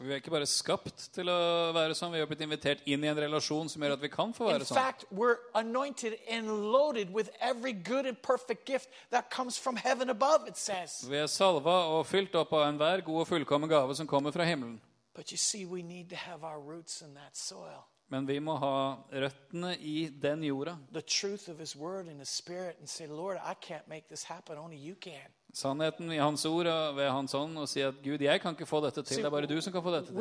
[0.00, 1.38] Vi er ikke bare skapt til å
[1.76, 4.32] være sånn, vi har blitt invitert inn i en relasjon som gjør at vi kan
[4.32, 4.80] få In være sånn.
[4.80, 10.08] fact, we're anointed and loaded with every good and perfect gift that comes from heaven
[10.08, 11.10] above, it says.
[11.10, 14.46] Vi er salva og fylt opp av enhver god og fullkommen gave som kommer fra
[14.46, 14.80] himmelen.
[15.14, 17.84] But you see, we need to have our roots in that soil.
[18.10, 20.76] Men vi må ha røttene i den jorda.
[20.92, 24.24] The truth of His Word and His Spirit, and say, Lord, I can't make this
[24.24, 25.30] happen, only you can.
[25.52, 28.66] Sannheten i Hans ord og ved Hans ånd og si at Gud, jeg kan ikke
[28.66, 29.16] få dette til.
[29.18, 30.16] Det er bare du som kan få dette til.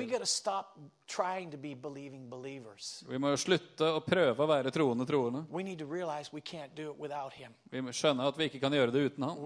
[3.10, 5.46] Vi må slutte å prøve å være troende troende.
[7.72, 9.38] Vi må skjønne at vi ikke kan gjøre det uten Han.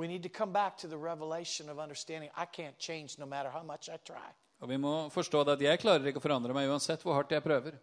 [4.63, 7.33] Og vi må forstå det at jeg klarer ikke å forandre meg uansett hvor hardt
[7.35, 7.75] jeg prøver.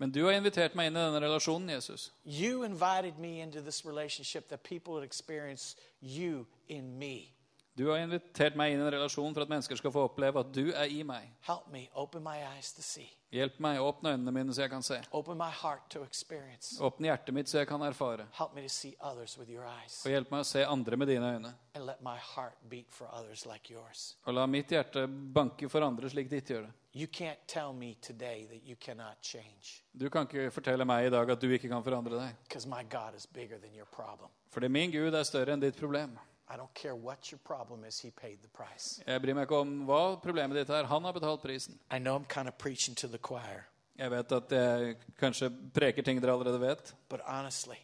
[0.00, 2.08] Men du har invitert meg inn i denne relasjonen, Jesus.
[2.24, 7.35] You invited me into this relationship that people would experience you in me.
[7.76, 10.48] Du har invitert meg inn i en relasjon for at mennesker skal få oppleve at
[10.56, 11.26] du er i meg.
[11.44, 14.70] Help me open my eyes to see, Hjelp meg, å åpne øynene mine så jeg
[14.70, 14.96] kan se.
[15.12, 16.78] open my heart to experience.
[16.80, 18.24] Åpne hjertet mitt så jeg kan erfare.
[18.38, 21.08] Help me to see others with your eyes, Og hjelp meg å se andre med
[21.08, 21.52] dine øyne.
[21.74, 24.14] and let my heart beat for others like yours.
[24.26, 26.72] Og la mitt hjerte banke for andre slik ditt gjør det.
[26.94, 31.10] You can't tell me today that you cannot change Du kan ikke fortelle meg i
[31.10, 32.36] dag at du ikke kan forandre deg.
[32.48, 34.30] because my God is bigger than your problem.
[34.50, 36.16] Fordi min Gud er større enn ditt problem.
[36.48, 39.02] I don't care what your problem is, He paid the price.
[39.06, 40.86] Jeg bryr meg ikke om hva problemet ditt er.
[40.86, 41.78] Han har betalt prisen.
[41.90, 43.66] I know I'm kind of preaching to the choir,
[43.98, 47.78] Jeg vet at jeg kanskje preker ting dere allerede vet, but honestly,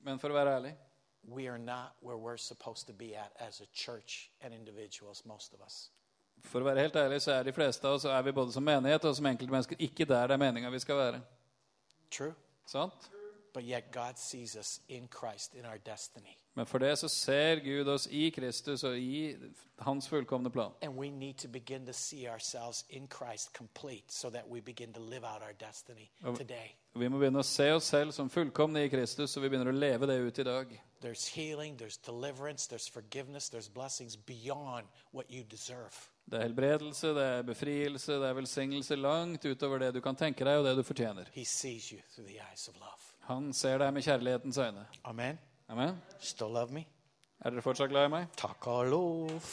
[0.00, 0.74] men for å være ærlig
[1.28, 5.54] we are not where we're supposed to be at as a church and individuals, most
[5.54, 5.90] of us.
[6.44, 8.64] For å være helt ærlig så er de fleste av oss er vi både som
[8.64, 11.20] menighet og som enkeltmennesker ikke der det er meninga vi skal være.
[12.12, 12.34] True?
[12.70, 13.08] Sant?
[13.56, 16.36] But yet God sees us in Christ, in our destiny.
[16.54, 19.36] Men for det så ser Gud oss i Kristus og i
[19.78, 20.70] hans fullkomne plan.
[20.82, 24.92] And we need to begin to see ourselves in Christ complete so that we begin
[24.92, 26.76] to live out our destiny today.
[26.94, 29.72] Og Vi må begynne å se oss selv som fullkomne i Kristus, så vi begynner
[29.72, 30.76] å leve det ut i dag.
[31.00, 35.96] There's healing, there's deliverance, there's forgiveness, there's blessings beyond what you deserve.
[36.30, 40.44] Det er helbredelse, det er befrielse, det er velsignelse langt utover det du kan tenke
[40.44, 41.28] deg og det du fortjener.
[41.32, 43.05] He sees you through the eyes of love.
[43.26, 44.86] Han ser deg med kjærlighetens øyne.
[45.04, 45.38] Amen.
[45.68, 45.96] Amen.
[46.18, 46.84] Still love me?
[47.40, 48.26] Er dere fortsatt glad i meg?
[48.38, 49.48] Takk og lov.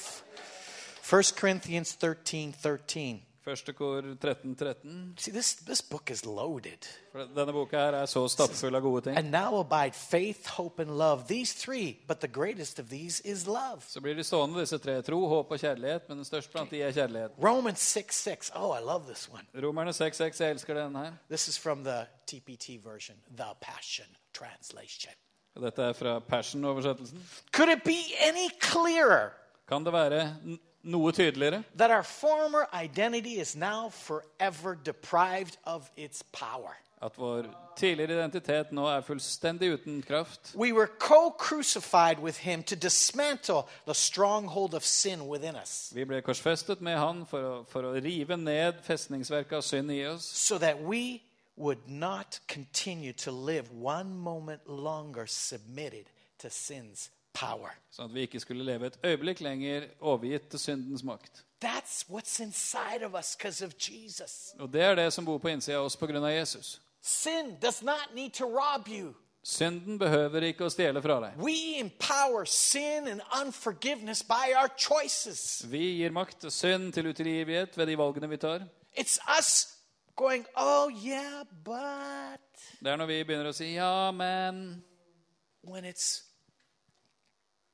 [1.04, 3.24] 1 Corinthians 13 13.
[3.44, 5.14] Første kor 13, 13.
[5.20, 6.88] See, this, this book is loaded.
[7.12, 9.18] For denne boka her er så stappfull av gode ting.
[9.20, 11.28] And now abide faith, hope, and love.
[11.28, 13.84] These three, but the greatest of these is love.
[13.88, 15.02] Så blir de stående, disse tre.
[15.04, 17.36] Tro, håp og kjærlighet, men den største blant de er kjærlighet.
[17.44, 18.52] Romans 6 6.
[18.56, 19.44] Oh, I love this one.
[19.66, 21.20] Romerne 6,6, jeg elsker denne her.
[21.28, 25.14] This is from the TPT version, the Passion Translation.
[25.60, 27.20] Dette er fra Passion-oversettelsen.
[27.52, 29.30] Could it be any clearer
[29.68, 30.36] Kan det være
[30.84, 31.64] noe tydeligere?
[31.76, 36.78] that our former identity is now forever deprived of its power?
[37.02, 40.54] At vår tidligere identitet nå er fullstendig uten kraft.
[40.56, 46.06] We were co crucified with him to dismantle the stronghold of sin within us Vi
[46.06, 50.24] ble korsfestet med han for å, for å rive ned festningsverket av synd i oss,
[50.26, 51.24] so that we
[51.56, 56.06] would not continue to live one moment longer submitted
[56.40, 57.74] to sin's power.
[57.92, 61.44] sånn at vi ikke skulle leve et øyeblikk lenger overgitt til syndens makt.
[61.62, 64.54] That's what's inside of us because of Jesus.
[64.60, 66.20] Og det er det som bor på innsida av oss pga.
[66.30, 66.82] Jesus.
[67.02, 69.14] Sin does not need to rob you.
[69.44, 71.40] Synden behøver ikke å stjele fra deg.
[71.44, 75.66] We empower sin and unforgiveness by our choices.
[75.68, 78.64] Vi gir makt til synd, til utilgivighet ved de valgene vi tar.
[78.96, 79.68] It's us
[80.16, 82.40] going, oh, yeah, but
[82.80, 84.84] Det er når vi begynner å si 'ja, men'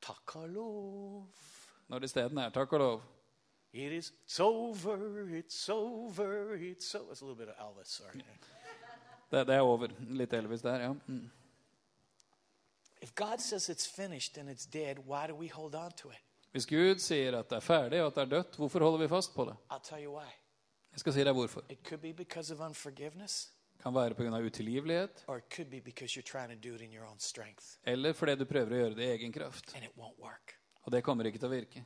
[0.08, 1.28] when og lov.
[1.88, 3.02] når isteden er 'takk og lov'.
[3.74, 4.98] It is, it's over,
[5.40, 8.22] it's over, it's over It's a little bit of Elvis, sorry.
[9.32, 9.88] Det, det er over.
[10.00, 10.94] Litt Elvis der, ja.
[11.08, 11.30] Mm.
[13.02, 16.18] If God says it's finished and it's dead, why do we hold on to it?
[16.52, 19.08] Hvis Gud sier at det er ferdig og at det er dødt, hvorfor holder vi
[19.08, 19.56] fast på det?
[19.72, 20.30] I'll tell you why.
[20.92, 21.64] Jeg skal si deg hvorfor.
[21.70, 24.39] It could be because of unforgiveness, kan være pga.
[24.39, 25.24] utilgivelighet,
[27.86, 29.72] eller fordi du prøver å gjøre det i egen kraft.
[30.86, 31.84] Og det kommer ikke til å virke.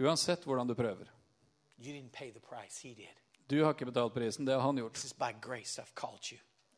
[0.00, 1.08] Uansett hvordan du prøver.
[3.48, 4.96] Du har ikke betalt prisen, det har han gjort.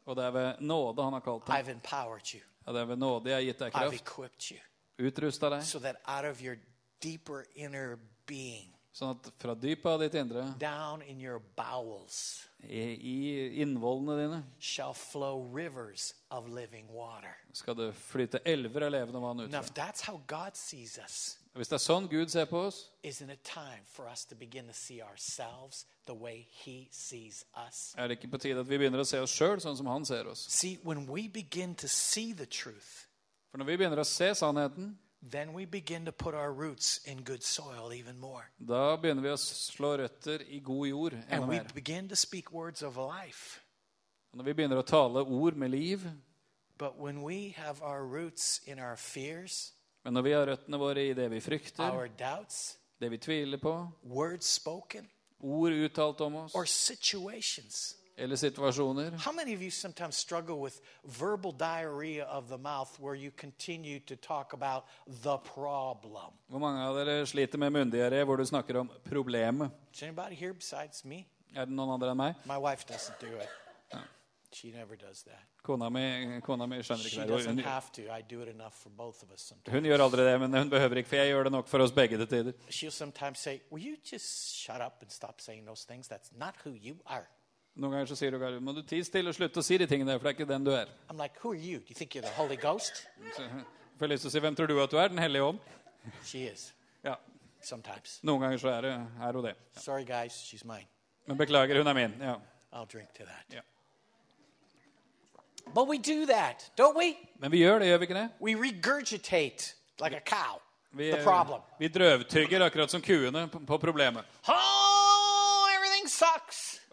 [0.07, 1.67] Og det er ved nåde han har kalt deg.
[2.67, 4.05] Og det er ved nåde jeg har gitt deg kraft,
[4.99, 5.63] utrusta deg,
[8.95, 14.95] sånn at fra dypet av ditt indre, down in your bowels, i, innvollene dine, shall
[14.95, 17.35] flow rivers of living water.
[17.53, 19.51] skal det flyte elver av levende vann ut.
[19.51, 22.89] Now, if that's how God sees us, Hvis det er sånn Gud ser på oss,
[23.05, 27.95] isn't it time for us to begin to see ourselves the way He sees us?
[27.97, 30.05] er det ikke på tide at vi begynner å se oss sjøl sånn som han
[30.05, 30.47] ser oss.
[30.51, 33.07] See, when we begin to see the truth,
[33.51, 34.97] For når vi begynner å se sannheten,
[35.31, 38.43] then we begin to put our roots in good soil even more.
[38.59, 41.67] da begynner vi å slå røtter i god jord enda And we mer.
[41.75, 43.61] begin to speak words of life.
[44.33, 46.01] Og når vi begynner å tale ord med liv,
[46.79, 49.73] But when we have our roots in our fears,
[50.05, 53.59] men når vi har røttene våre i det vi frykter, our doubts, det vi tviler
[53.63, 55.07] på, words spoken,
[55.41, 57.95] ord uttalt om oss, or situations.
[58.17, 63.15] Eller situasjoner How many of you sometimes struggle with verbal diarrhea of the mouth where
[63.15, 64.85] you continue to talk about
[65.23, 66.33] the problem?
[66.49, 69.71] Hvor mange av dere sliter med munndiaré hvor du snakker om problemet?
[69.95, 71.27] Is anybody here besides me?
[71.55, 72.35] Er det noen andre enn meg?
[72.47, 73.49] My wife doesn't do it.
[74.55, 75.43] She never does that.
[75.63, 77.47] Kona mi, kona mi skjønner ikke det.
[77.47, 78.03] Hun, have to.
[78.03, 79.75] I do it enough for both of us sometimes.
[79.75, 81.93] hun gjør aldri det, men hun behøver ikke, for jeg gjør det nok for oss
[81.93, 82.53] begge til tider.
[83.35, 83.97] Say, Will
[87.75, 89.87] Noen ganger så sier du Gary, må du tie stille og slutte å si de
[89.91, 90.91] tingene der, for det er ikke den du er.
[91.11, 91.81] I'm like, Who are you?
[91.83, 93.03] Do you think you're the Holy Ghost?
[93.37, 95.09] Så, jeg får lyst til å si, hvem tror du at du er?
[95.11, 95.59] Den hellige ånd?
[96.25, 96.69] She is,
[97.05, 97.17] Ja,
[97.65, 98.21] sometimes.
[98.23, 98.93] noen ganger så er, det,
[99.27, 99.55] er hun det.
[99.83, 100.87] Sorry, guys, she's mine.
[101.27, 102.15] Men beklager, hun er min.
[102.23, 102.37] Ja.
[102.73, 103.45] I'll drink to that.
[103.55, 103.61] Ja.
[105.75, 107.17] But we do that, don't we?
[107.41, 108.29] Men vi gjør det, gjør vi ikke det?
[108.41, 110.61] We regurgitate like a cow
[110.95, 111.63] Vi, the problem.
[111.79, 114.25] vi drøvtygger akkurat som kuene på, på problemet.
[114.47, 114.94] Everything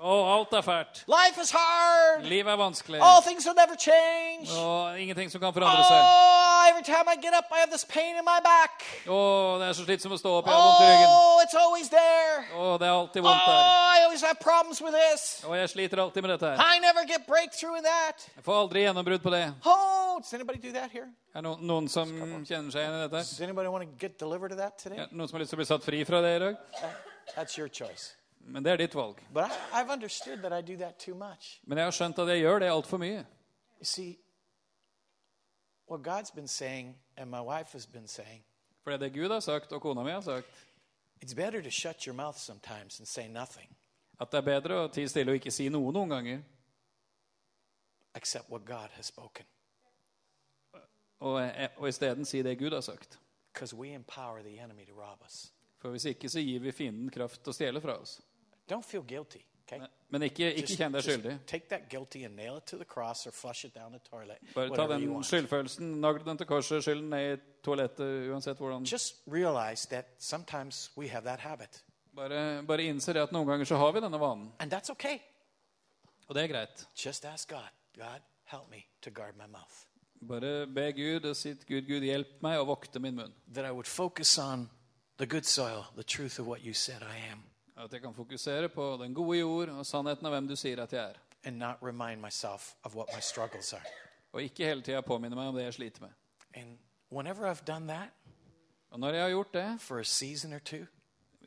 [0.02, 0.08] sucks.
[0.08, 1.04] Å, alt er fælt.
[1.08, 2.24] Life is hard.
[2.26, 3.00] Livet er vanskelig.
[3.02, 4.50] Oh, things will never change.
[4.58, 6.02] Og ingenting som kan forandre seg.
[6.02, 8.82] Oh, every time I get up, I have this pain in my back.
[9.08, 10.50] Oh, det er så slitsomt å stå opp.
[10.50, 11.14] Jeg har vondt i ryggen.
[11.14, 12.46] Oh, it's always there.
[12.58, 13.62] Å, det er alltid Oh, vondt der.
[14.02, 15.44] I always have problems with this.
[15.46, 16.62] Og jeg sliter alltid med dette her.
[16.66, 18.26] I never get breakthrough in that.
[18.36, 19.46] Jeg får aldri gjennombrudd på det.
[19.66, 21.08] Oh, does anybody do that here?
[21.32, 23.22] Er det no noen som kjenner seg igjen i dette?
[23.22, 24.98] Does anybody want to get delivered of that today?
[25.00, 26.58] Ja, noen som har lyst til å bli satt fri fra det i dag?
[27.38, 28.12] That's your choice.
[28.46, 29.22] Men det er ditt valg.
[29.34, 31.62] But I, I've understood that I do that too much.
[31.64, 33.26] Men jeg har skjønt at jeg gjør det altfor mye.
[33.80, 34.20] You see,
[35.90, 38.44] what God's been saying and my wife has been saying,
[38.84, 40.48] For det Gud har sagt, og kona mi har sagt,
[41.24, 43.78] it's better to shut your mouth sometimes and say nothing,
[44.20, 46.42] at det er bedre å tie stille og ikke si noe noen ganger,
[48.16, 49.46] except what God has spoken.
[51.22, 53.20] og, og isteden si det Gud har sagt.
[53.54, 55.54] Because we empower the enemy to rob us.
[55.78, 58.22] For hvis ikke så gir vi fienden kraft til å stjele fra oss.
[58.72, 59.82] Don't feel guilty, okay?
[60.10, 61.34] Men ikke, ikke kjenn deg skyldig.
[64.56, 68.88] Bare ta den skyldfølelsen, nagl den til korset, skyld den ned i toalettet, uansett hvordan
[68.88, 71.84] Just realize that sometimes we have that habit.
[72.16, 74.52] Bare, bare innse det at noen ganger så har vi denne vanen.
[74.60, 75.20] And that's okay.
[76.28, 76.88] Og det er greit.
[77.06, 79.84] Just ask God, God, help me to guard my mouth.
[80.28, 83.34] Bare be Gud og si Gud, Gud, hjelp meg å vokte min munn.
[83.54, 84.70] That I would focus on
[85.18, 87.44] the good soil, the truth of what you said I am,
[87.82, 90.94] At jeg kan fokusere på den gode jord og sannheten av hvem du sier at
[90.94, 91.20] jeg er.
[91.44, 93.86] and not remind myself of what my struggles are.
[94.34, 96.12] Og ikke hele tida påminne meg om det jeg sliter med.
[96.54, 96.78] And
[97.12, 98.10] whenever I've done that
[98.92, 100.86] Og når jeg har gjort det for a season or two,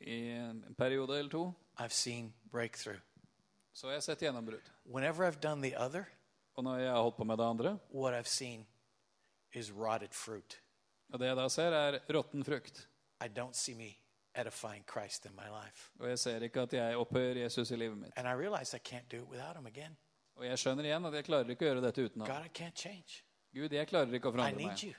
[0.01, 2.99] i en periode eller to, I've seen breakthrough.
[3.73, 4.71] så har jeg sett gjennombrudd.
[4.87, 6.05] Whenever I've done the other,
[6.57, 8.67] Og når jeg har holdt på med det andre, what I've seen
[9.53, 10.61] is rotted fruit.
[11.13, 12.89] og det jeg da ser, er råtten frukt.
[13.25, 13.97] I don't see me
[14.35, 15.91] edifying Christ in my life.
[16.01, 18.13] Og jeg ser ikke at jeg opphøyer Jesus i livet mitt.
[18.17, 19.97] And I realize I can't do it without him again.
[20.37, 22.25] Og jeg skjønner igjen at jeg klarer ikke å gjøre dette uten.
[22.27, 23.23] God, I can't change.
[23.55, 24.83] Gud, jeg klarer ikke å I forandre need meg.
[24.83, 24.95] you.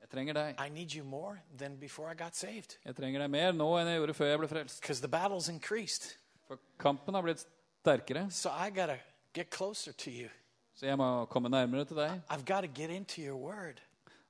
[0.00, 0.56] Jeg trenger deg.
[0.58, 2.78] I need you more than before I got saved.
[2.84, 4.80] Jeg trenger deg mer nå enn jeg gjorde før jeg ble frelst.
[4.80, 6.16] Because the battle's increased.
[6.48, 7.44] For kampen har blitt
[7.84, 8.98] sterkere, So I got to
[9.34, 10.28] get closer to you.
[10.74, 13.80] så jeg må komme nærmere til deg I've got to get into your word.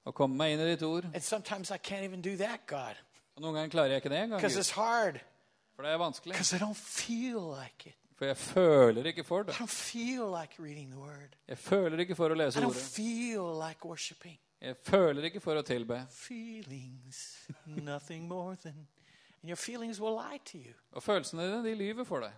[0.05, 1.05] og komme meg inn i ditt ord.
[1.15, 2.97] And sometimes I can't even do that, God,
[3.41, 4.41] Og noen ganger klarer jeg ikke det engang.
[5.73, 6.35] For det er vanskelig.
[6.37, 7.95] Like.
[8.19, 9.55] For jeg føler ikke for det.
[10.41, 11.37] like reading the word.
[11.49, 12.99] Jeg føler ikke for å lese ordet.
[13.01, 14.41] like.
[14.61, 16.07] Jeg føler ikke for å tilbe.
[16.11, 18.87] Feelings, nothing more than.
[19.41, 20.75] And your feelings will lie to you.
[20.93, 22.33] Og følelsene dine, de lyver for deg.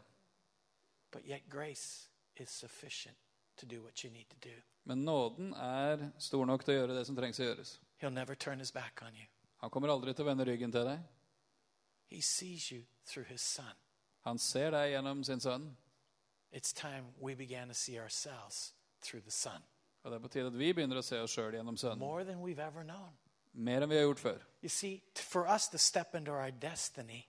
[1.11, 3.17] But yet grace is sufficient
[3.57, 4.55] to do what you need to do.
[4.85, 7.81] Men nåden er stor nok til å gjøre det som trengs å gjøres.
[7.99, 9.32] He'll never turn his back on you.
[9.63, 11.03] Han kommer aldri til å vende ryggen til deg.
[12.11, 13.73] He sees you through his son.
[14.27, 15.71] Han ser deg gjennom sin sønn.
[16.53, 19.63] It's time we began to see ourselves through the son
[20.05, 21.99] Og det er på tide at vi begynner å se oss sjøl gjennom sønnen.
[21.99, 23.15] more than we've ever known.
[23.55, 24.39] Mer enn vi har gjort før.
[24.63, 27.29] You see, for us to step into our destiny,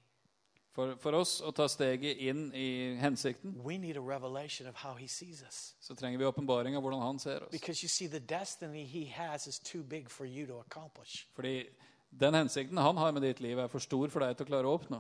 [0.74, 4.96] For, for oss å ta steget inn i hensikten, we need a revelation of how
[4.96, 5.76] he sees us.
[5.80, 7.52] så trenger vi åpenbaring av hvordan han ser oss.
[7.52, 11.28] Because you see, the destiny he has is too big for you to accomplish.
[11.36, 11.70] Fordi
[12.20, 14.70] den hensikten han har med ditt liv, er for stor for deg til å klare
[14.70, 15.00] å oppnå.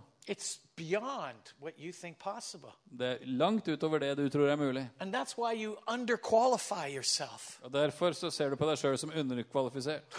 [2.85, 4.85] Det er langt utover det du tror er mulig.
[7.63, 10.09] Og Derfor så ser du på deg sjøl som underkvalifisert.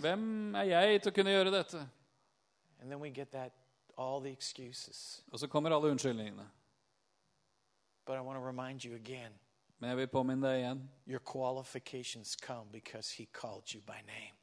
[0.00, 1.84] Hvem er jeg til å kunne gjøre dette?
[3.30, 3.52] That.
[5.32, 6.48] Og så kommer alle unnskyldningene.
[9.78, 14.39] Men jeg vil påminne deg igjen your qualifications come because he called you by name.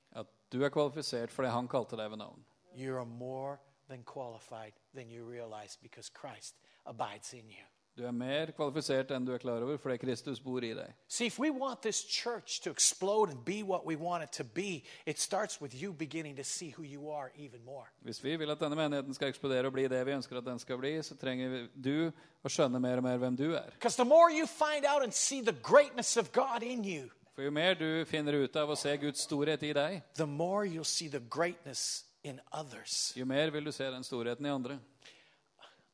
[0.51, 2.43] Du er kvalifisert for det han kalte deg ved navn.
[2.75, 3.57] You are more
[3.89, 7.65] than qualified than you realize because Christ abides in you.
[7.97, 10.91] Du er mer kvalifisert enn du er klar over, fordi Kristus bor i deg.
[11.09, 14.43] See, if we want this church to explode and be what we want it to
[14.43, 17.89] be, it starts with you beginning to see who you are even more.
[18.05, 20.59] Hvis vi vil at denne menigheten skal eksplodere og bli det vi ønsker at den
[20.59, 22.11] skal bli, så trenger du
[22.45, 23.73] å skjønne mer og mer hvem du er.
[23.73, 27.51] Because the more you find out and see the greatness of God in you, Jo
[27.51, 32.41] mer du finner ut av Guds storhet i the more you'll see the greatness in
[32.51, 33.13] others.
[33.15, 34.79] mer vil du se den storheten i andre.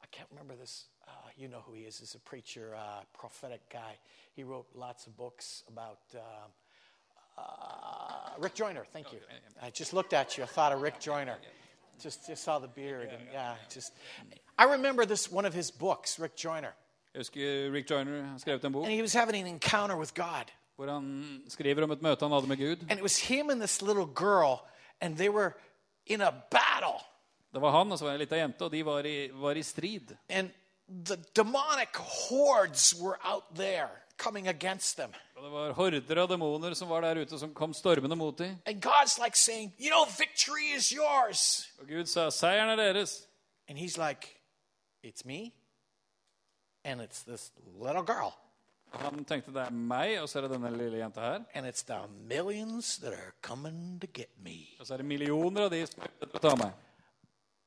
[0.03, 0.85] I can't remember this.
[1.05, 1.99] Uh, you know who he is.
[1.99, 3.97] He's a preacher, uh, prophetic guy.
[4.35, 6.51] He wrote lots of books about um,
[7.37, 8.85] uh, Rick Joyner.
[8.93, 9.19] Thank you.
[9.61, 10.43] I just looked at you.
[10.43, 11.37] I thought of Rick Joyner.
[12.01, 13.93] Just, just saw the beard, and yeah, just.
[14.57, 16.73] I remember this one of his books, Rick Joyner,
[17.13, 20.13] Jeg husker Rick Joyner har skrevet en bok and he was having an encounter with
[20.15, 20.45] God,
[20.75, 22.85] hvor han skriver om et møte han hadde med Gud.
[22.89, 24.59] and it was him and this little girl,
[25.01, 25.53] and they were
[26.05, 26.99] in a battle,
[27.53, 29.55] Det var han og så var det ei lita jente, og de var i, var
[29.55, 30.15] i strid.
[30.29, 30.49] and
[31.05, 35.13] the demonic hordes were out there coming against them.
[35.35, 38.57] Og det var horder av demoner som var der ute, som kom stormende mot dem.
[38.65, 41.69] And God's like saying, You know, victory is yours.
[41.79, 43.25] Og Gud sa, 'Seieren er deres'.
[43.69, 44.27] And he's like,
[45.03, 45.53] It's me,
[46.85, 47.51] and it's this
[47.81, 48.33] little girl,
[49.01, 51.43] Han tenkte det er meg, og så er det denne lille jenta her.
[51.55, 54.67] and it's the millions that are coming to get me.
[54.79, 56.71] Og så er det millioner av de som å ta meg.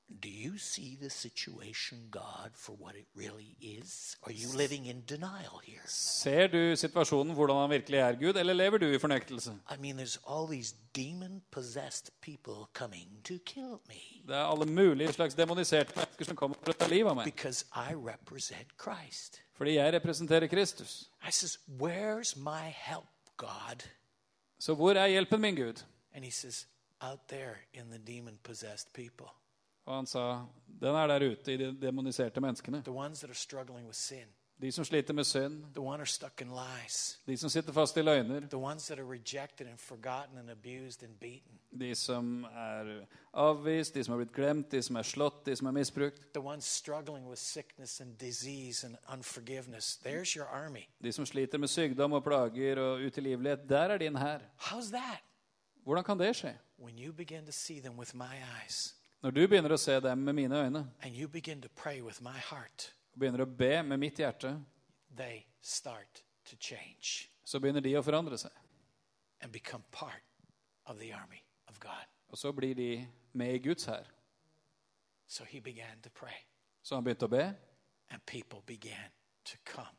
[0.09, 4.17] Do you see the situation, God, for what it really is?
[4.23, 5.83] Are you living in denial here?
[5.87, 9.51] Ser du situasjonen, hvordan han virkelig er Gud, eller lever du i fornektelse?
[9.69, 14.65] I mean, there's all these demon possessed people coming to kill me Det er alle
[14.67, 17.25] mulige slags demoniserte mennesker som kommer for å ta livet av meg.
[17.25, 19.43] because I represent Christ.
[19.57, 21.11] Fordi jeg representerer Kristus.
[21.29, 23.83] I says, Where's my help, God?
[24.59, 25.85] Så hvor er hjelpen min, Gud?
[26.15, 26.67] And he says,
[27.01, 29.27] Out there in the demon possessed people,
[29.85, 30.43] Og han sa,
[30.81, 32.83] den er der ute i de demoniserte menneskene.
[32.83, 34.27] the ones that are struggling with sin,
[34.59, 35.65] De som sliter med synd,
[37.27, 38.41] de som sitter fast i løgner,
[41.71, 45.67] de som er avvist, de som har blitt glemt, de som er slått, de som
[45.69, 46.25] er misbrukt,
[51.01, 53.69] de som sliter med sykdom og plager og utilgivelighet.
[53.69, 54.41] Der er din hær.
[55.85, 56.57] Hvordan kan det skje?
[56.79, 60.19] When you begin to see them with my eyes Når du begynner å se dem
[60.19, 63.83] med mine øyne, og du begynner å be med mitt heart, og begynner å be
[63.83, 64.51] med mitt hjerte,
[67.45, 68.53] så begynner de å forandre seg.
[72.29, 72.91] Og så blir de
[73.33, 74.05] med i Guds hær.
[75.27, 75.45] So
[76.83, 77.55] Så han begynte å be,
[78.11, 79.11] and people began
[79.45, 79.97] to come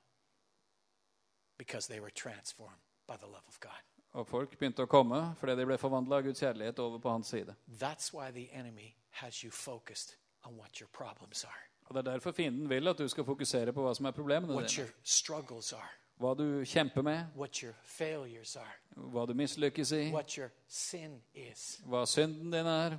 [1.57, 3.81] because they were transformed by the love of God.
[4.13, 7.27] og folk begynte å komme fordi de ble forvandla av Guds kjærlighet over på hans
[7.33, 7.55] side.
[7.67, 12.11] That's why the enemy has you focused on what your problems are, Og Det er
[12.11, 14.83] derfor fienden vil at du skal fokusere på hva som er problemene what dine.
[14.85, 20.11] your struggles are, Hva du kjemper med, what your failures are, hva du mislykkes i,
[20.11, 21.79] what your sin is.
[21.85, 22.97] hva synden din er.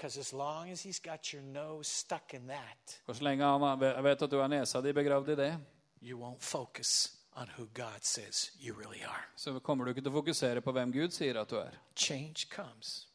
[0.00, 3.80] For as long as he's got your nose stuck in that, Og så lenge han
[4.04, 5.56] vet at du har nesa di begravd i det,
[6.02, 9.22] you won't focus on who God says you really are.
[9.36, 11.74] så kommer du ikke til å fokusere på hvem Gud sier at du er.
[11.96, 13.06] Change comes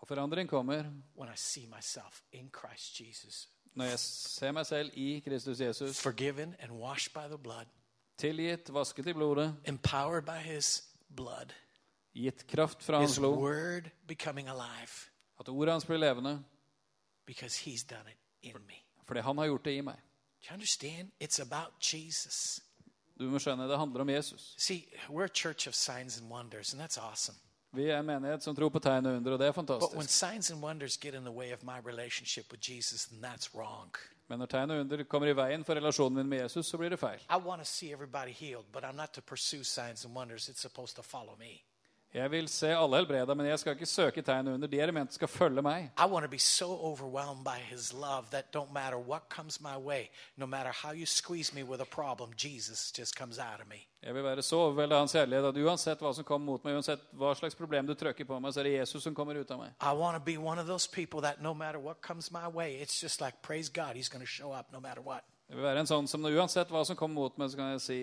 [0.00, 0.84] Og forandring kommer
[1.16, 6.00] when I see myself in Christ Jesus, når jeg ser meg selv i Kristus Jesus,
[6.00, 7.66] forgiven and washed by the blood,
[8.18, 10.82] tilgitt, vasket i blodet, empowered by his
[11.16, 11.52] blood,
[12.14, 15.10] gitt kraft fra hans blod, word becoming alive
[15.40, 16.44] at ordet hans blir levende,
[17.26, 18.74] because he's done it in me.
[19.06, 19.96] fordi han har gjort det i meg.
[20.40, 21.10] Do you understand?
[21.20, 22.60] It's about Jesus.
[23.18, 24.54] Du må skjønne, det handler om Jesus.
[24.58, 27.36] See, we're a church of signs and wonders, and that's awesome.
[27.76, 29.92] Vi er en menighet som tror på tegn og under, og det er fantastisk.
[29.98, 30.04] Jesus.
[34.28, 36.90] Men når tegn og under kommer i veien for relasjonen min med Jesus, så blir
[36.92, 37.20] det feil.
[41.20, 41.62] Healed,
[42.14, 44.68] Jeg vil se alle helbreda, men jeg skal ikke søke tegn under.
[44.68, 45.90] De elementene skal følge meg.
[45.98, 49.76] I want to be so overwhelmed by his love that don't matter what comes my
[49.76, 53.68] way, no matter how you squeeze me with a problem, Jesus just comes out of
[53.68, 53.84] me.
[54.02, 56.78] Jeg vil være så overveldet av hans kjærlighet at uansett hva som kommer mot meg,
[56.78, 59.50] uansett hva slags problem du trykker på meg, så er det Jesus som kommer ut
[59.50, 59.74] av meg.
[59.82, 62.80] I want to be one of those people that no matter what comes my way,
[62.80, 65.24] it's just like, praise God, he's going to show up no matter what.
[65.48, 67.80] Jeg vil være en sånn som uansett hva som kommer mot meg, så kan jeg
[67.80, 67.98] si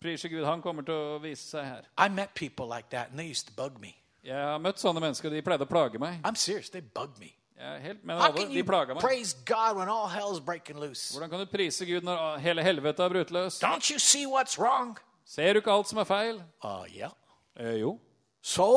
[0.00, 1.88] Prise Gud, han kommer til å vise seg her.
[1.98, 3.94] I met people like that, and they used to bug me.
[4.22, 6.20] Jeg har møtt sånne mennesker, og de pleide å plage meg.
[6.24, 7.32] I'm serious, they bug me.
[7.56, 9.00] Jeg er helt med How can de you plager meg.
[9.02, 11.14] praise God when all hell's breaking loose?
[11.16, 13.58] Hvordan kan du prise Gud når hele helvete har brutt løs?
[13.62, 14.96] Don't you see what's wrong?
[15.24, 16.42] Ser du ikke alt som er feil?
[16.62, 17.10] Uh, yeah.
[17.58, 17.96] Eh, jo.
[18.42, 18.68] So?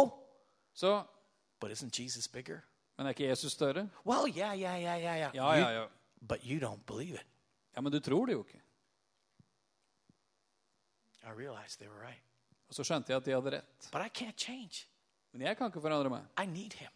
[0.73, 1.03] Så,
[1.59, 2.61] But isn't Jesus bigger?
[2.97, 3.89] men er ikke Jesus større?
[4.05, 5.31] Well, yeah, yeah, yeah, yeah, yeah.
[5.35, 5.85] Ja, You- ja, ja.
[6.21, 7.25] But you don't believe it.
[7.79, 8.59] Ja, men du tror det jo ikke.
[11.23, 12.19] I realized they were right.
[12.67, 13.87] Og så skjønte jeg at de hadde rett.
[13.93, 14.83] But I can't change.
[15.31, 16.25] Men jeg kan ikke forandre meg.
[16.43, 16.91] I need him.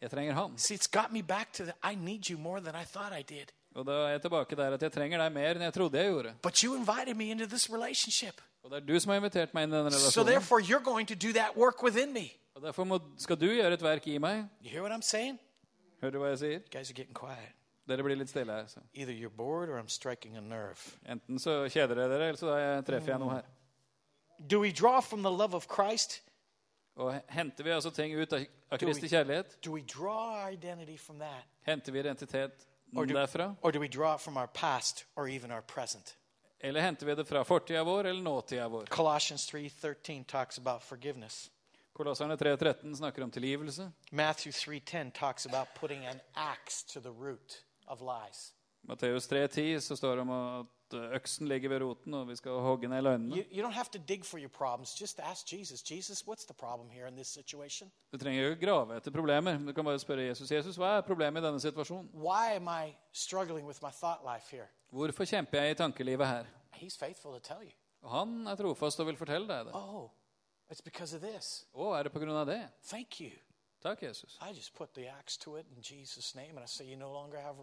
[0.00, 0.58] Jeg trenger han.
[0.58, 3.22] See, it's got me back to the I need you more than I thought I
[3.22, 3.54] did.
[3.74, 6.12] Og da er jeg tilbake der at jeg trenger deg mer enn jeg trodde jeg
[6.12, 6.34] gjorde.
[6.42, 8.42] But you invited me into this relationship.
[8.62, 10.26] Og det er du som har invitert meg inn i denne So relasjonen.
[10.28, 12.28] therefore, you're going to do that work within me.
[12.54, 14.44] Og derfor må, skal du gjøre et verk i meg.
[14.60, 15.40] You hear what I'm saying?
[16.02, 16.58] Hører du hva jeg sier?
[16.60, 17.54] You guys are getting quiet.
[17.88, 18.66] Dere blir litt stille her.
[18.66, 18.80] Så.
[18.94, 20.78] Either you're bored or I'm striking a nerve.
[21.06, 23.42] Enten så kjeder dere dere, eller så treffer jeg noe her.
[24.38, 26.22] Do we draw from the love of Christ?
[26.96, 29.56] Og henter vi altså ting ut av, av Kristi kjærlighet?
[29.64, 31.44] Do we draw our identity from that?
[31.62, 32.66] Henter vi identitet
[32.96, 33.54] Or do, derfra?
[33.62, 36.16] or do we draw from our past or even our present?
[36.60, 38.86] Eller henter vi det fra fortida vår eller nåtida vår?
[38.86, 41.50] Colossians 3:13 talks about forgiveness.
[41.92, 43.90] Kolosserne 3.13 snakker om tilgivelse.
[44.10, 47.64] Matthew 3:10 talks about putting an axe to the root.
[48.82, 52.88] Matteus 3.10 så står det om at øksen ligger ved roten, og vi skal hogge
[52.88, 53.36] ned løgnene.
[53.36, 55.00] You, you don't have to dig for your problems.
[55.00, 55.90] Just ask Jesus.
[55.90, 57.92] Jesus, what's the problem here in this situation?
[58.12, 59.58] Du trenger ikke grave etter problemer.
[59.58, 60.50] Du kan bare spørre Jesus.
[60.50, 62.10] Jesus, hva er problemet i denne situasjonen?
[64.90, 66.44] Hvorfor kjemper jeg i tankelivet her?
[68.02, 69.74] Og han er trofast og vil fortelle deg det.
[69.74, 70.10] Oh.
[71.74, 72.62] Å, er det på grunn av det?
[73.82, 74.38] Takk, Jesus.
[74.40, 77.12] I just put the axe to it in Jesus' name, and I say, you no
[77.12, 77.56] longer have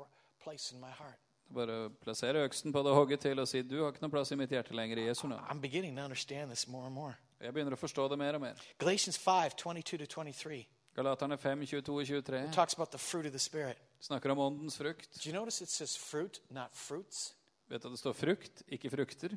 [0.44, 1.20] place in my heart.
[1.54, 4.38] Bare plassere øksen på det hogget til og si du har ikke noen plass i
[4.38, 5.42] mitt hjerte lenger i Jesu navn.
[5.50, 7.14] I'm beginning to understand this more and more.
[7.42, 8.60] Jeg begynner å forstå det mer og mer.
[8.78, 10.60] Galatians 5 22-23.
[10.96, 13.78] Galaterne 5, 22 og 23 talks about the fruit of the Spirit.
[14.00, 15.10] snakker om åndens frukt.
[15.24, 17.36] Do you notice it says fruit, not fruits?
[17.70, 19.30] Vet at det står frukt, ikke frukter?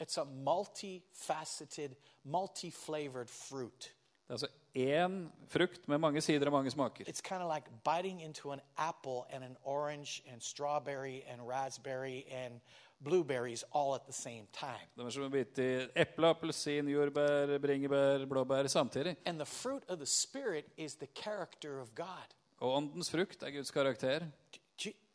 [0.00, 3.92] It's a multifaceted, multi flavored fruit.
[4.28, 7.04] Det er altså én frukt med mange sider og mange smaker.
[7.08, 12.24] It's kind of like biting into an apple and an orange and strawberry and raspberry
[12.30, 12.60] and
[13.00, 14.84] blueberries all at the same time.
[14.96, 19.16] Det er som å bite i eple, appelsin, jordbær, bringebær, blåbær samtidig.
[19.24, 22.36] And the fruit of the Spirit is the character of God.
[22.60, 24.26] Og åndens frukt er Guds karakter.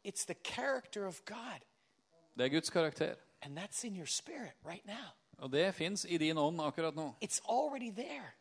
[0.03, 1.61] It's the character of God.
[2.37, 3.15] Det er Guds karakter.
[3.41, 5.13] And that's in your spirit right now.
[5.37, 7.13] Og det fins i din ånd akkurat nå.
[7.21, 8.33] It's already there.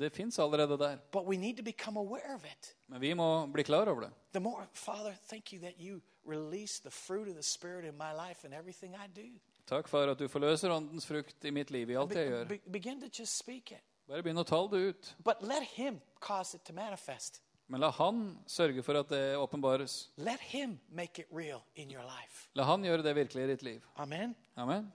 [0.00, 0.96] Det fins allerede der.
[1.12, 2.74] But we need to become aware of it.
[2.88, 4.10] Men vi må bli klar over det.
[4.32, 8.12] The more, Father, thank you that you release the fruit of the Spirit in my
[8.28, 9.28] life and everything I do.
[9.66, 12.44] Takk, far, at du forløser åndens frukt i mitt liv, i alt jeg gjør.
[12.48, 13.82] be- begin to just speak it.
[14.08, 15.14] Bare begynn å tale det ut.
[15.24, 17.42] But let Him cause it to manifest.
[17.68, 20.08] Men la Han sørge for at det åpenbares.
[20.16, 22.48] Let Him make it real in your life.
[22.54, 23.84] La Han gjøre det virkelig i ditt liv.
[23.96, 24.34] Amen.
[24.56, 24.92] Amen.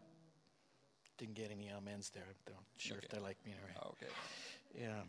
[1.22, 2.26] Didn't get any amens there.
[2.48, 4.04] I'm sure if they like me or Ja, ok.
[4.78, 5.02] Yeah.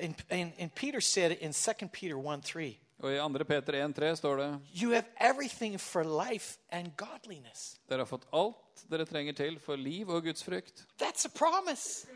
[0.00, 3.44] And, and, and Peter said in 2 Peter 1 3, Og i 2.
[3.44, 7.80] Peter 1,3 står det you have everything for life and godliness.
[7.88, 10.86] dere har fått alt dere trenger til for liv og Guds frykt.
[11.02, 12.06] That's a promise.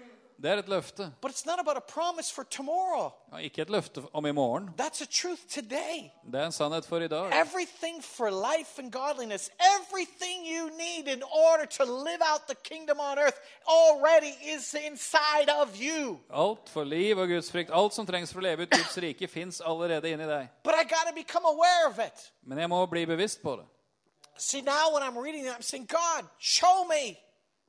[0.42, 1.12] Det er et løfte.
[1.20, 3.10] But it's not about a promise for tomorrow.
[3.32, 4.70] Ja, ikke et løfte om i morgen.
[4.80, 6.10] That's a truth today.
[6.32, 7.32] Det er en sannhet for i dag.
[7.40, 13.00] Everything for life and godliness, everything you need in order to live out the kingdom
[13.00, 16.18] on earth already is inside of you.
[16.30, 19.28] Alt for liv og Guds frykt, alt som trengs for å leve ut Guds rike,
[19.28, 20.48] fins allerede inni deg.
[20.62, 22.32] But I got to become aware of it.
[22.42, 23.66] Men jeg må bli bevisst på det.
[24.38, 27.18] See, now when I'm reading it, I'm saying, God, show me.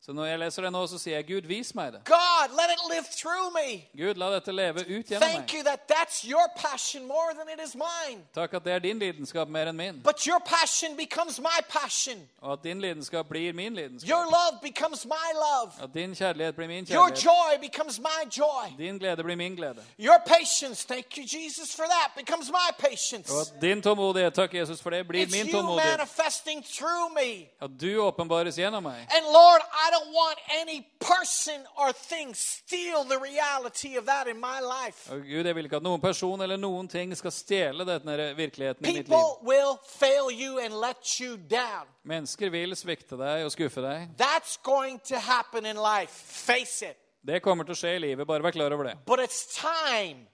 [0.09, 1.99] Så når jeg leser det nå, så sier jeg, Gud, vis meg det.
[2.09, 3.85] God, let it live through me.
[3.93, 5.53] Gud, la dette leve ut gjennom Thank meg.
[5.53, 8.23] you that that's your passion more than it is mine.
[8.33, 9.99] Takk at det er din lidenskap mer enn min.
[10.03, 12.17] But your passion becomes my passion.
[12.41, 14.09] Og at din lidenskap blir min lidenskap.
[14.09, 15.77] Your love becomes my love.
[15.83, 17.23] At din kjærlighet blir min Your kjærlighet.
[17.29, 18.65] joy becomes my joy.
[18.77, 19.81] Din glede blir min glede.
[19.99, 23.29] Your patience, thank you, Jesus, for that, becomes my patience.
[23.33, 25.97] Og at din tålmodighet, takk Jesus for det, blir It's min you tålmodighet.
[25.97, 27.45] manifesting through me.
[27.61, 28.99] At du åpenbares gjennom meg.
[29.17, 34.39] And Lord, I don't want any person or thing steal the reality of that in
[34.39, 35.11] my life.
[35.11, 38.85] Og Gud, jeg vil ikke at noen person eller noen ting skal stjele denne virkeligheten
[38.85, 39.15] i mitt liv.
[39.15, 41.87] People will fail you and let you down.
[42.03, 44.09] Mennesker vil svikte deg og skuffe deg.
[44.17, 46.13] That's going to happen in life.
[46.45, 46.97] Face it.
[47.21, 48.97] Det kommer til å skje i livet, bare vær klar over det.
[49.05, 50.27] But it's time.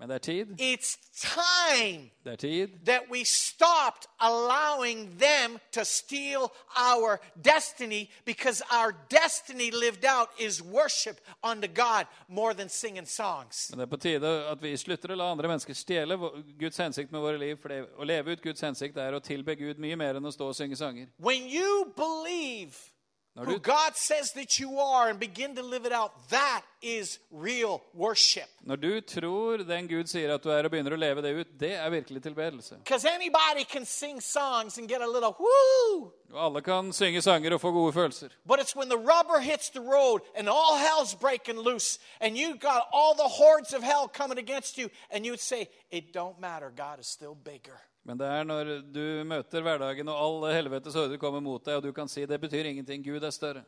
[0.00, 0.46] Men det er tid.
[0.60, 6.52] It's time Det er tid that we stopped allowing them to steal
[6.90, 13.70] our destiny because our destiny lived out is worship unto God more than singing songs.
[13.70, 16.16] Men det er på tide at vi slutter å la andre mennesker stjele
[16.58, 17.56] Guds hensikt med våre liv.
[17.60, 20.32] For det, å leve ut Guds hensikt er å tilbe Gud mye mer enn å
[20.32, 21.12] stå og synge sanger.
[21.20, 22.89] When you believe
[23.36, 26.62] Når who du, God says that you are and begin to live it out, that
[26.82, 28.48] is real worship.
[28.60, 31.46] når du tror den Gud sier at du er, og begynner å leve det ut,
[31.60, 32.78] det er virkelig tilbedelse.
[32.78, 36.12] Because anybody can sing songs and get a little whoo.
[36.32, 38.28] Og alle kan synge sanger og få gode følelser.
[38.44, 42.56] But it's when the rubber hits the road and all hell's breaking loose and you
[42.58, 46.72] got all the hordes of hell coming against you and you'd say, it don't matter,
[46.76, 47.80] God is still bigger.
[48.02, 51.84] Men det er når du møter hverdagen og alle helvetes ordre kommer mot deg, og
[51.84, 53.64] du kan si det betyr ingenting, Gud er større.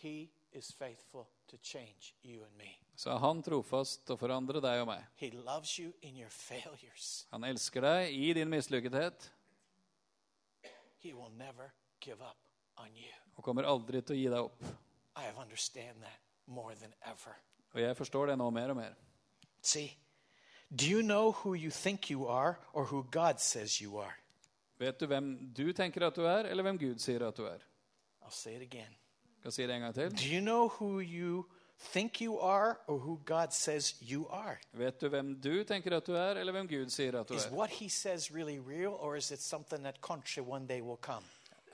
[0.00, 2.70] He is faithful to change you and me.
[2.96, 5.04] Så er han trofast å forandre deg og meg.
[5.20, 7.26] He loves you in your failures.
[7.30, 9.28] Han elsker deg i din mislykkethet
[10.98, 12.38] He will never give up
[12.76, 13.12] on you.
[13.36, 14.64] og kommer aldri til å gi deg opp.
[15.14, 17.36] I understand that more than ever.
[17.74, 18.96] Og jeg forstår det nå mer og mer.
[19.62, 19.92] See,
[20.70, 24.14] do you know who you think you are or who God says you are?
[24.78, 27.58] Vet du hvem du tenker at du er, eller hvem Gud sier at du er?
[28.22, 28.94] I'll say it again.
[29.42, 30.10] Kan si det en gang til.
[30.10, 31.44] Do you know who you
[31.92, 34.58] think you are or who God says you are?
[34.72, 37.46] Vet du hvem du tenker at du er, eller hvem Gud sier at du Is
[37.46, 37.50] er?
[37.50, 41.24] what he says really real or is it something that kanskje one day will come?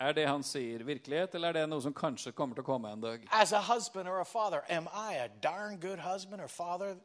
[0.01, 2.93] Er det han sier, virkelighet, eller er det noe som kanskje kommer til å komme
[2.93, 3.29] en dag?
[3.33, 6.97] As a husband or a father, am I a darn good husband or father?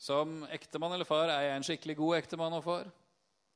[0.00, 2.86] Som ektemann eller far er jeg en skikkelig god ektemann og far.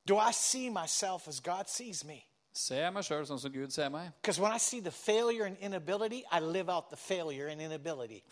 [0.07, 2.21] Do I see myself as God sees me?
[2.55, 4.13] Ser jeg meg sjøl sånn som Gud ser meg?
[4.23, 4.47] For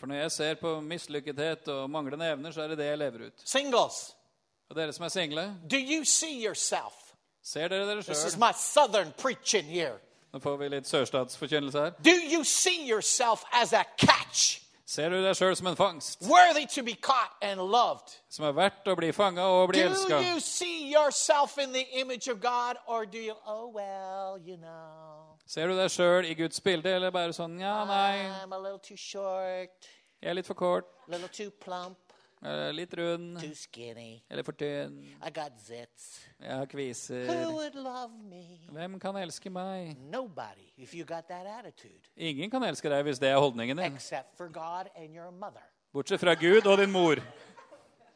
[0.08, 3.44] når jeg ser på mislykkethet og manglende evner, så er det det jeg lever ut.
[3.46, 4.16] Singles,
[4.70, 6.94] Og dere som er single, do you see yourself?
[7.44, 8.16] ser dere dere sjøl?
[10.34, 11.92] Nå får vi litt sørstatsforkynnelse her.
[12.02, 16.66] Do you see yourself as a catch, Ser du deg sjøl som en fangst, worthy
[16.68, 18.18] to be caught and loved?
[18.30, 20.18] som er verdt å bli fanga og bli Do elska?
[20.28, 25.38] you see yourself in the image of God, or do you, oh, well, you know,
[25.46, 28.80] Ser du deg sjøl i Guds bilde, eller bare sånn ja, nei, I'm a little
[28.80, 29.88] too short,
[30.22, 31.98] jeg er litt for kort, a little too plump,
[32.74, 36.20] litt rund, too skinny, eller for tynn, I got zits.
[36.42, 37.52] jeg har Who kviser.
[37.54, 38.60] would love me?
[38.72, 39.98] Hvem kan elske meg?
[40.12, 43.96] Nobody, if you got that attitude, Ingen kan elske deg hvis det er holdningen din.
[43.96, 45.64] except for God and your mother.
[45.94, 47.16] Bortsett fra Gud og din mor.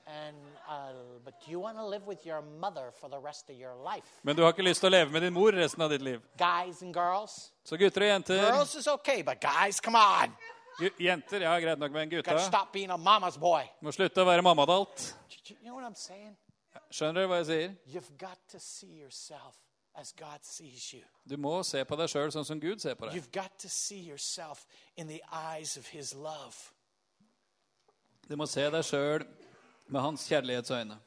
[0.08, 0.36] And
[0.70, 4.08] uh, but you want to live with your mother for the rest of your life,
[4.24, 6.22] Men du har ikke lyst til å leve med din mor resten av ditt liv.
[6.38, 7.52] guys and girls.
[7.66, 10.32] Så gutter og jenter Girls is okay, but guys, come on,
[10.80, 12.36] Jenter, ja, greit nok, men en gutta
[13.82, 15.08] må slutte å være mammadalt.
[16.94, 17.72] Skjønner du hva jeg sier?
[21.26, 23.18] Du må se på deg sjøl sånn som Gud ser på deg.
[28.28, 29.26] Du må se deg sjøl
[29.88, 31.00] med hans kjærlighetsøyne.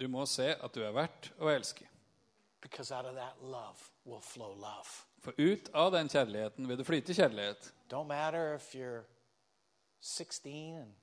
[0.00, 1.86] Du må se at du er verdt å elske.
[2.60, 5.06] because out of that love will flow love.
[5.20, 7.72] For ut av den kjærligheten vil det flyte kjærlighet.
[7.92, 9.04] Don't matter if you're
[10.00, 10.94] 16 and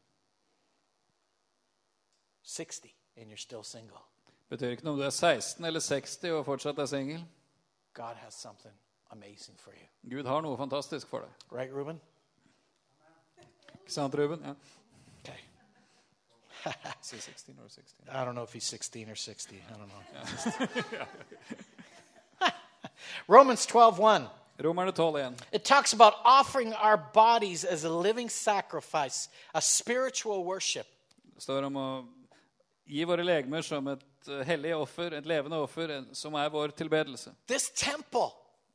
[2.43, 4.01] 60 and you're still single.
[4.49, 7.25] Betyr ikke noe om du er 16 eller 60 og fortsatt er singel.
[7.93, 8.73] God has something
[9.11, 9.85] amazing for you.
[10.17, 11.29] Gud har noe fantastisk for deg.
[11.51, 12.01] Right, Ruben?
[13.73, 14.43] Ikke sant, Ruben?
[14.45, 14.53] Ja.
[15.19, 15.39] Okay.
[17.01, 18.07] Si 16 or 16.
[18.09, 19.55] I don't know if he's 16 or 60.
[19.55, 21.05] I don't know.
[23.27, 24.29] Romans 12:1.
[24.59, 25.35] Romerne 12 1.
[25.51, 30.87] It talks about offering our bodies as a living sacrifice, a spiritual worship.
[31.35, 31.89] Det står om å
[32.87, 37.35] gi våre legemer som et eh, hellig offer, et levende offer, som er vår tilbedelse.
[37.47, 38.31] This temple,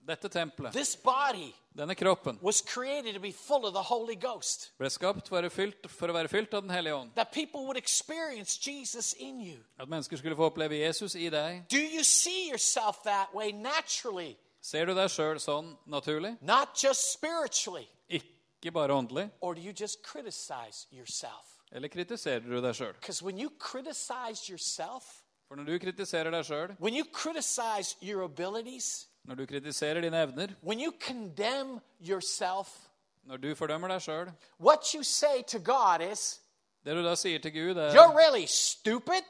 [0.06, 4.72] Dette tempelet, this body denne kroppen, was created to be full of the Holy Ghost.
[4.78, 7.14] ble skapt for å fylt, for å være fylt av Den hellige ånd.
[7.14, 9.58] That people would experience Jesus in you.
[9.78, 11.68] At mennesker skulle få oppleve Jesus i deg.
[11.68, 16.36] Do you see yourself that way naturally, Ser du deg sjøl sånn naturlig?
[16.42, 17.88] not just spiritually?
[18.10, 19.30] Ikke bare åndelig?
[19.40, 21.58] Or do you just criticize yourself?
[21.72, 22.92] Eller kritiserer du deg sjøl?
[23.00, 28.22] Because when you criticize yourself, For når du kritiserer deg sjøl, when you criticize your
[28.22, 32.68] abilities, når du kritiserer dine evner, when you condemn yourself,
[33.24, 36.40] når du fordømmer deg sjøl what you say to God is,
[36.84, 39.22] Det du da sier til Gud, You're er really stupid,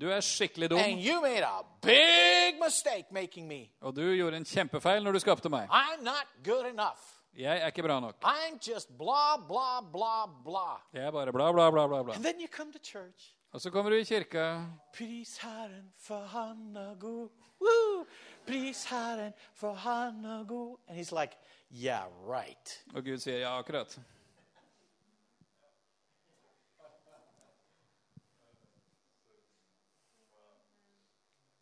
[0.00, 3.70] du er skikkelig dum, and you made a big mistake making me.
[3.80, 5.68] og du gjorde en kjempefeil når du skapte meg.
[5.70, 7.00] I'm not good enough.
[7.36, 8.16] Jeg er ikke bra nok.
[8.24, 10.78] I'm just blah, blah, blah, blah.
[10.92, 12.02] Jeg er bare bla, bla, bla, bla.
[12.02, 12.14] bla.
[12.14, 13.34] And then you come to church.
[13.52, 14.64] Og så kommer du i kirka,
[14.96, 17.28] Pris Herren, for han er god.
[17.60, 18.06] Woo!
[18.50, 20.78] Pris Herren, for han er god.
[20.88, 21.36] And he's like,
[21.70, 22.84] yeah, right.
[22.94, 24.00] og Gud sier ja, akkurat.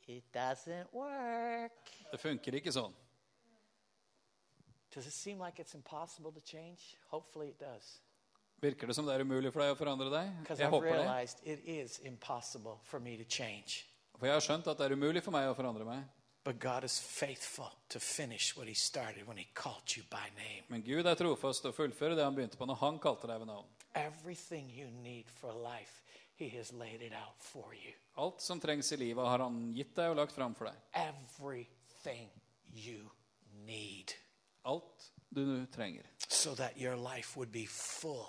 [0.09, 1.93] It doesn't work.
[2.13, 2.95] Det funker ikke sånn.
[4.95, 6.97] Does it seem like it's impossible to change?
[7.11, 8.01] Hopefully it does.
[8.63, 10.33] Virker det som det er umulig for deg å forandre deg?
[10.57, 11.01] Jeg håper det.
[11.03, 13.85] realized it is impossible for me to change.
[14.17, 16.07] For jeg har skjønt at det er umulig for meg å forandre meg.
[16.49, 20.63] But God is faithful to finish what He started when He called you by name.
[20.69, 23.43] Men Gud er trofast til å fullføre det han begynte på når han kalte deg
[23.43, 23.67] ved navn.
[23.95, 26.01] Everything you need for life,
[26.41, 27.93] He has laid it out for you.
[28.17, 30.81] Alt som trengs i livet, har han gitt deg og lagt fram for deg.
[30.97, 32.31] Everything
[32.73, 33.11] you
[33.67, 34.17] need
[34.65, 36.09] Alt du trenger.
[36.29, 38.25] so that your life would be full.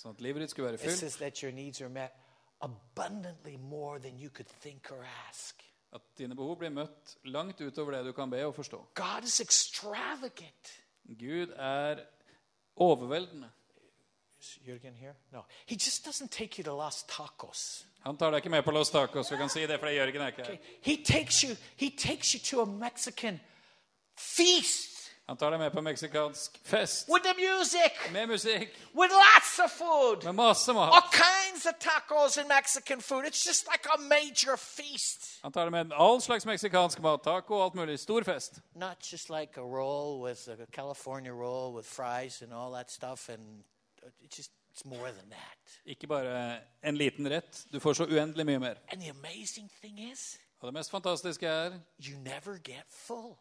[0.00, 0.98] Sånn at livet ditt skulle være It fullt.
[1.04, 2.16] says that your needs are met
[2.64, 5.65] abundantly more than you could think or ask.
[5.96, 8.82] At dine behov blir møtt langt utover det du kan be og forstå.
[8.98, 10.72] God is extravagant.
[11.08, 12.02] Gud er
[12.76, 13.48] overveldende.
[14.40, 15.14] Is Jürgen here?
[15.32, 15.46] No.
[15.66, 17.86] He just doesn't take you to Los Tacos.
[18.04, 19.32] Han tar deg ikke med på Los Tacos.
[19.32, 20.52] Vi kan si det fordi Jørgen er ikke her.
[20.52, 20.76] Okay?
[20.82, 23.40] He takes you, he takes you to a Mexican
[24.16, 24.95] feast
[25.28, 29.70] Han tar deg med på meksikansk fest with the music, med musikk, with lots of
[29.70, 30.24] food.
[30.24, 31.04] med masse All mat.
[31.12, 33.24] kinds of tacos and Mexican food.
[33.24, 35.40] It's just like a major feast.
[35.42, 37.98] Han tar deg med all slags meksikansk mat, taco og alt mulig.
[37.98, 38.60] Stor fest.
[38.74, 43.28] Not just like a roll with a California roll with fries and all that stuff.
[43.28, 43.64] And
[44.22, 45.58] it's just, it's more than that.
[45.86, 47.66] Ikke bare en liten rett.
[47.72, 48.74] Du får så uendelig mye mer.
[48.92, 53.34] And the amazing thing is, Og det mest fantastiske er you never get full.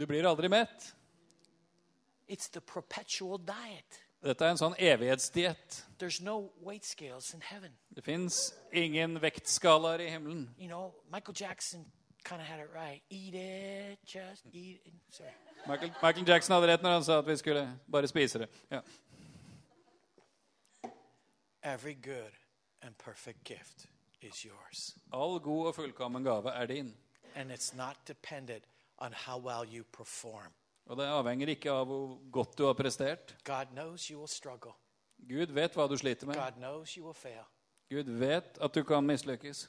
[0.00, 0.68] du blir aldri mett.
[0.68, 0.96] It's the perpetual diet.
[4.20, 5.84] Dette er en sånn evighetsdiett.
[6.20, 7.72] No weight scales in heaven.
[7.88, 10.54] Det fins ingen vektskalaer i himmelen.
[10.58, 11.86] You know, Michael Jackson
[12.24, 13.02] kind of had it right.
[13.10, 14.92] Eat it, just eat it.
[15.08, 15.30] Sorry.
[15.66, 18.48] Michael, Michael Jackson hadde rett når han sa at vi skulle bare spise det.
[18.70, 18.80] Ja.
[21.62, 22.32] Every good
[22.82, 23.86] and perfect gift
[24.20, 24.96] is yours.
[25.12, 26.96] All god og fullkommen gave er din.
[27.34, 28.64] And it's not dependent
[28.98, 30.52] on how well you perform.
[30.90, 33.36] Og det avhenger ikke av hvor godt du har prestert.
[35.30, 36.34] Gud vet hva du sliter med.
[37.90, 39.64] Gud vet at du kan mislykkes.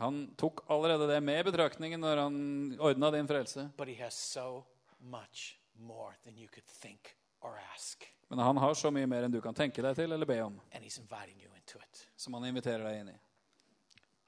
[0.00, 2.36] Han tok allerede det med i betraktningen når han
[2.80, 3.68] ordna din frelse.
[8.28, 10.60] Men han har så mye mer enn du kan tenke deg til eller be om,
[12.16, 13.18] som han inviterer deg inn i.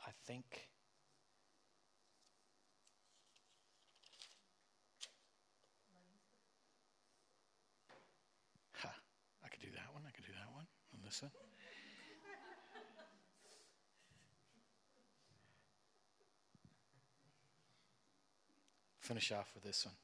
[0.09, 0.70] I think.
[19.11, 19.95] Finish off with this one.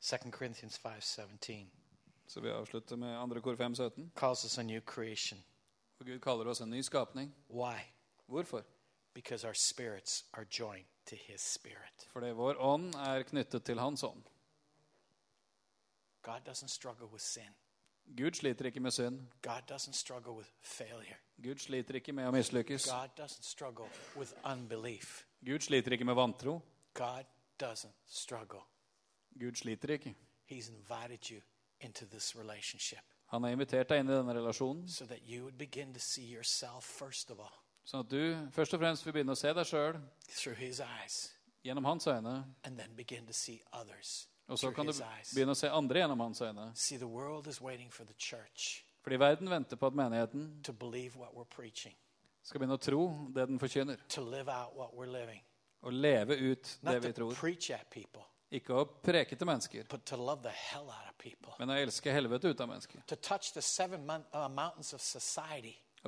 [0.00, 1.70] Second Corinthians five seventeen.
[2.26, 3.40] Så vi avslutter med 2.
[3.40, 4.12] kor 5, 17.
[4.14, 5.44] calls us a new creation.
[5.98, 7.34] Og Gud kaller oss en ny skapning.
[7.50, 7.78] Why?
[8.26, 8.64] Hvorfor?
[9.14, 12.08] Because our spirits are joined to His Spirit.
[12.12, 14.22] Fordi vår ånd er knyttet til hans ånd.
[16.22, 17.54] God doesn't struggle with sin.
[18.16, 19.20] Gud sliter ikke med synd.
[21.42, 22.88] Gud sliter ikke med å mislykkes.
[25.44, 26.62] Gud sliter ikke med vantro.
[29.38, 30.14] Gud sliter ikke.
[33.26, 34.88] Han har invitert deg inn i denne relasjonen,
[37.84, 39.98] sånn at du først og fremst vil begynne å se deg sjøl
[41.64, 42.44] gjennom hans øyne.
[42.64, 44.92] and then begin to see others Og så kan du
[45.34, 46.70] begynne å se andre gjennom hans øyne.
[46.74, 50.72] See, the world is waiting for the church Fordi verden venter på at menigheten to
[50.72, 51.94] believe what we're preaching,
[52.42, 53.02] skal begynne å tro
[53.34, 53.96] det den forkynner.
[54.08, 55.42] to live out what we're living.
[55.82, 57.34] Og leve ut det vi tror.
[57.34, 61.18] preach at people, Ikke å preke til mennesker, but to love the hell out of
[61.18, 61.52] people.
[61.58, 63.00] men å elske helvete ut av mennesker.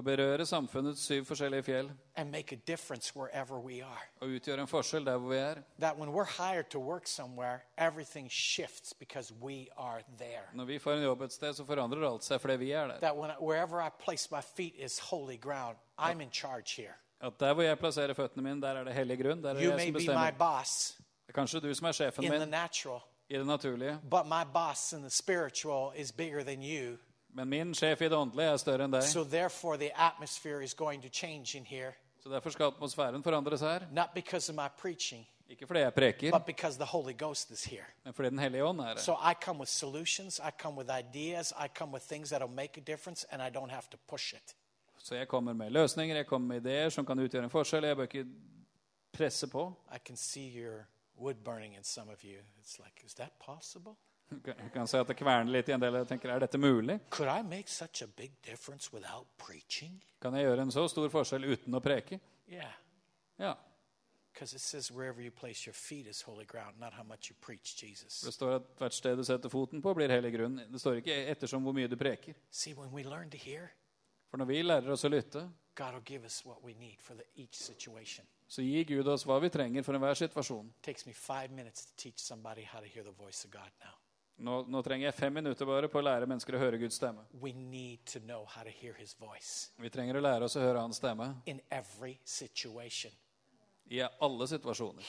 [0.01, 4.07] Å berøre samfunnets syv forskjellige fjell and make a difference wherever we are.
[4.23, 5.59] og utgjøre en forskjell der hvor vi er.
[5.79, 10.49] That when we're hired to work somewhere, everything shifts because we are there.
[10.55, 12.99] Når vi får en jobb et sted, så forandrer alt seg fordi vi er der.
[13.01, 16.97] That when wherever I place my feet is holy ground, I'm in charge here.
[17.21, 19.43] At der hvor jeg plasserer føttene mine, der er det hellig grunn.
[19.43, 20.31] Der er You det jeg som bestemmer.
[20.39, 20.97] boss
[21.27, 24.93] Det er kanskje du som er sjefen min natural, i det naturlige, but my boss
[24.93, 26.97] in the spiritual is bigger than you.
[27.35, 29.03] Men min sjef i det åndelige er større enn deg.
[29.03, 33.61] So therefore, the atmosphere is going to change in here, Så derfor skal atmosfæren forandres
[33.61, 33.81] her.
[33.93, 37.65] not because of my preaching, Ikke fordi jeg preker, but because the Holy Ghost is
[37.65, 37.85] here.
[38.05, 38.97] men fordi Den hellige ånd er her.
[38.97, 42.81] So I come with solutions, I come with ideas, I come with things that'll make
[42.81, 44.55] a difference, and I don't have to push it.
[44.99, 47.85] Så jeg kommer med løsninger, jeg kommer med ideer som kan utgjøre en forskjell.
[47.85, 48.27] Jeg bør ikke
[49.13, 49.75] presse på.
[49.95, 50.87] I can see your
[51.19, 52.39] wood burning in some of you.
[52.63, 53.93] It's like, is that possible?
[54.31, 55.97] Jeg kan se at det kverner litt i en del.
[56.03, 57.01] Jeg tenker, Er dette mulig?
[60.23, 62.21] Kan jeg gjøre en så stor forskjell uten å preke?
[62.49, 62.73] Yeah.
[63.39, 63.57] Ja.
[68.25, 70.61] Det står at hvert sted du setter foten på, blir hellig grunn.
[70.71, 72.39] Det står ikke ettersom hvor mye du preker.
[72.51, 72.75] See,
[73.43, 73.73] hear,
[74.31, 75.49] For når vi lærer oss å lytte,
[78.51, 80.71] så gir Gud oss hva vi trenger for enhver situasjon.
[80.79, 83.71] It takes me five minutes to teach somebody how to hear the voice of God
[83.81, 84.00] now.
[84.41, 87.27] Nå, nå trenger jeg fem minutter bare på å lære mennesker å høre Guds stemme.
[89.77, 91.27] Vi trenger å lære oss å høre hans stemme
[93.91, 95.03] i alle situasjoner.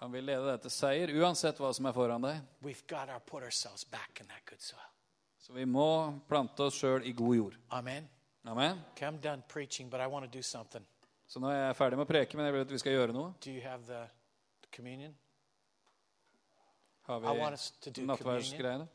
[0.00, 2.40] Han vil lede deg til seier uansett hva som er foran deg.
[5.38, 5.86] Så vi må
[6.28, 7.56] plante oss sjøl i god jord.
[7.70, 8.08] Amen.
[8.44, 8.82] Amen.
[8.92, 10.84] Okay, I'm done preaching, but I want to do something.
[11.26, 13.14] Så nå er jeg ferdig med å preke, men jeg vil at vi skal gjøre
[13.16, 13.32] noe.
[14.76, 15.14] Communion?
[17.02, 18.88] Har I want us to do communion.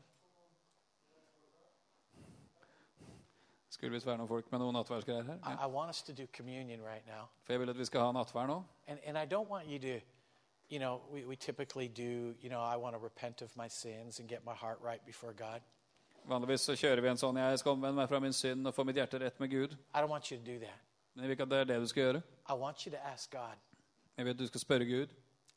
[3.70, 5.34] Skulle visst være noen folk med noen nattverdsgreier her.
[5.34, 5.66] I, Ja.
[5.66, 7.28] I want us to do communion right now.
[7.44, 8.62] For jeg vil at vi skal ha nattverd nå.
[8.86, 10.00] And, and I don't want you to,
[10.70, 14.20] you know, we, we typically do, you know, I want to repent of my sins
[14.20, 15.60] and get my heart right before God.
[16.24, 18.84] Vanligvis så kjører vi en sånn 'jeg skal omvende meg fra min synd og få
[18.84, 19.72] mitt hjerte rett med Gud'.
[19.94, 20.78] I don't want you to do that.
[21.14, 22.22] Men jeg vil ikke at det er det du skal gjøre.
[22.50, 23.56] I want you to ask God,
[24.16, 25.06] Jeg vil at du skal spørre Gud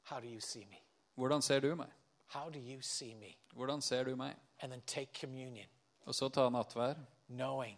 [0.04, 0.78] how do you see me?
[1.16, 1.88] hvordan ser du meg?
[2.28, 3.36] How do you see me?
[3.54, 4.36] Hvordan ser du meg?
[4.62, 5.68] And then take communion,
[6.06, 6.98] Og så ta nattverd
[7.30, 7.78] knowing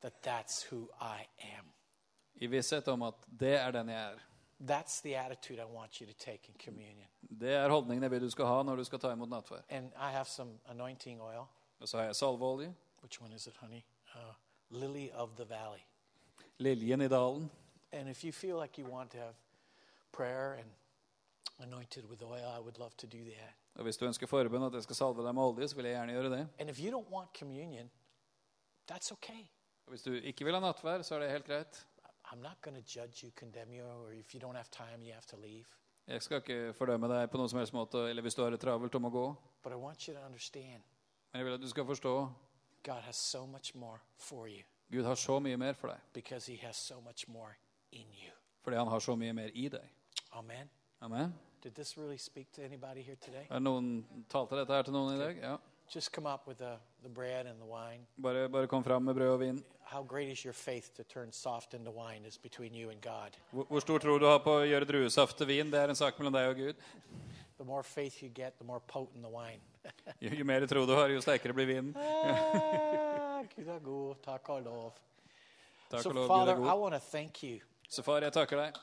[0.00, 1.26] that that's who I
[1.58, 1.72] am.
[2.34, 4.18] i visshet om at det er den jeg er.
[4.60, 7.06] That's the attitude I want you to take in communion.
[7.40, 9.64] Det er holdningen jeg vil du skal ha når du skal ta imot nattverd.
[9.68, 11.44] And I have some anointing oil.
[11.80, 13.82] Og så har jeg salveolje, Which one is it, honey?
[14.14, 14.20] Uh,
[14.70, 15.80] Lily of the Valley.
[16.58, 17.50] liljen i dalen.
[17.92, 19.34] And if you feel like you want to have
[20.16, 20.68] prayer and
[21.58, 23.52] anointed with oil, I would love to do that.
[23.74, 25.94] Og hvis du ønsker forbønn at jeg skal salve deg med olje, så vil jeg
[25.98, 26.48] gjerne gjøre det.
[26.58, 27.90] And if you don't want communion,
[28.92, 29.42] that's okay.
[29.86, 31.86] Og hvis du ikke vil ha nattvær, så er det helt greit.
[32.32, 35.12] I'm not going to judge you, condemn you, or if you don't have time, you
[35.12, 35.64] have to leave.
[36.06, 38.60] Jeg skal ikke fordømme deg på noen som helst måte, eller hvis du har det
[38.62, 39.26] travelt om å gå.
[39.62, 40.82] But I want you to understand
[41.32, 42.12] Men jeg vil at du skal forstå
[42.86, 44.62] God has so much more for you
[44.92, 45.98] Gud har så mye mer for deg.
[46.14, 47.54] because He has so much more
[47.92, 48.30] in you.
[48.62, 49.88] Fordi han har så mye mer i deg.
[50.32, 50.68] Amen.
[51.02, 51.32] Amen.
[51.62, 53.46] Did this really speak to anybody here today?
[53.50, 55.40] Er noen talte dette her til noen i dag?
[55.42, 55.56] Ja.
[55.92, 58.06] Just come up with the, the bread and the wine.
[58.18, 59.62] Bare, bare kom fram med brød og vin.
[59.86, 63.36] How great is your faith to turn soft into wine is between you and God.
[63.50, 65.98] Hvor, hvor stor tro du har på å gjøre druesaft til vin, det er en
[65.98, 66.82] sak mellom deg og Gud.
[67.58, 69.62] The more faith you get, the more potent the wine.
[70.20, 71.94] Jo, jo mer tro du har, jo sterkere blir vinen.
[71.96, 74.16] Ah, Gud er god.
[74.26, 74.98] Takk og lov.
[75.90, 78.34] Takk So, og lov, Gud Father, er I want to thank you Så far, jeg
[78.34, 78.80] takker deg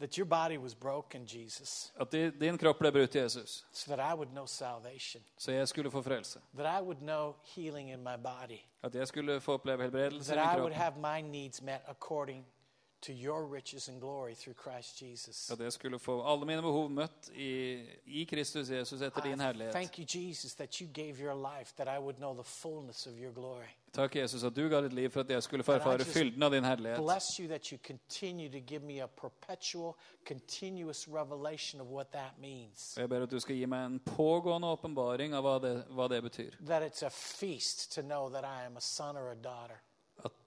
[0.00, 4.12] that your body was broken, Jesus, at di- din kropp ble brutt, Jesus, so that
[4.12, 6.40] I would know salvation, så jeg skulle få frelse.
[6.56, 10.36] that I would know healing in my body, At jeg skulle få oppleve helbredelse i
[10.36, 12.44] that I would have my needs met according
[13.00, 15.50] to your riches and glory through Christ Jesus.
[15.50, 19.42] At jeg skulle få alle mine behov møtt i, i Kristus Jesus etter din I
[19.44, 19.72] herlighet.
[19.72, 23.12] thank you, Jesus, that you gave your life, that I would know the fullness of
[23.18, 23.68] your glory.
[23.92, 25.98] Takk, Jesus, at du ga ditt liv for at jeg skulle få And I erfare
[25.98, 26.98] just fylden av din herlighet.
[26.98, 29.96] Bless you that you continue to give me a perpetual,
[30.26, 32.96] continuous revelation of what that means.
[32.98, 36.22] Jeg ber at du skal gi meg en pågående åpenbaring av hva det, hva det
[36.22, 36.50] betyr.
[36.66, 39.80] That it's a feast to know that I am a son or a daughter,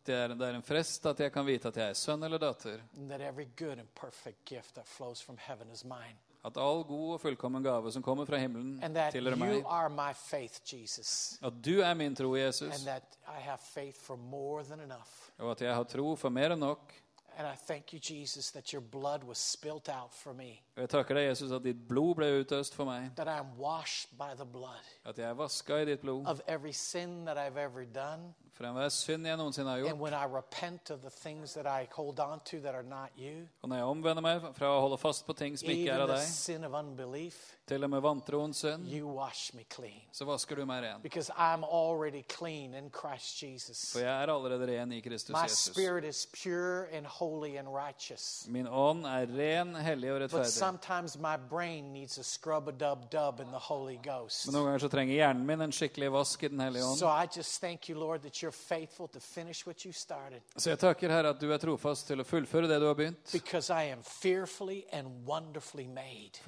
[0.05, 2.41] det er, det er en frest at jeg kan vite at jeg er sønn eller
[2.41, 2.81] datter.
[6.43, 8.79] At all god og fullkommen gave som kommer fra himmelen,
[9.13, 10.15] tilhører meg.
[10.17, 10.59] faith,
[11.41, 12.87] At du er min tro, Jesus,
[15.39, 16.93] og at jeg har tro for mer enn nok.
[17.37, 21.15] And I thank you, Jesus, that your blood was spilt out for me, jeg takker
[21.15, 23.15] deg, Jesus, at ditt blod ble utøst for meg.
[23.15, 26.41] that I am washed by the blood At jeg er vasket i ditt blod of
[26.47, 28.33] every sin that I've ever done.
[28.61, 29.97] For enhver synd jeg noensinne har gjort.
[29.97, 33.47] when I repent of the things that I hold on to that are not you,
[33.61, 36.07] Og når jeg omvender meg fra å holde fast på ting som ikke er av
[36.09, 38.85] deg, unbelief, til og med vantroens synd,
[40.11, 41.01] så vasker du meg ren.
[41.01, 43.91] Because I'm already clean in Christ Jesus.
[43.93, 45.77] For jeg er allerede ren i Kristus Jesus.
[48.47, 50.51] Min ånd er ren, hellig og rettferdig.
[50.51, 54.45] sometimes my brain needs a scrub a dub dub in the Holy Ghost.
[54.47, 56.97] Men noen ganger så trenger hjernen min en skikkelig vask i Den hellige ånd.
[56.97, 60.41] So I just thank you, Lord, that you're faithful to finish what you started.
[60.57, 63.31] Så jeg takker Herre at du er trofast til å fullføre det du har begynt.
[63.31, 66.39] Because I am fearfully and wonderfully made.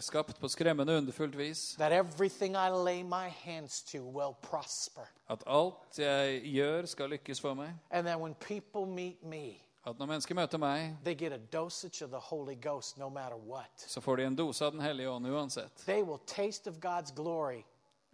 [0.00, 1.74] Skapt på skremmende underfullt vis.
[1.78, 5.08] That everything I lay my hands to will prosper.
[5.28, 7.70] At alt jeg gjør, skal lykkes for meg.
[7.90, 12.00] And that when people meet me, At når mennesker møter meg, they get a dosage
[12.04, 13.70] of the Holy Ghost no matter what.
[13.76, 15.76] så får de en dose av Den hellige ånd uansett.
[15.86, 17.64] They will taste of God's glory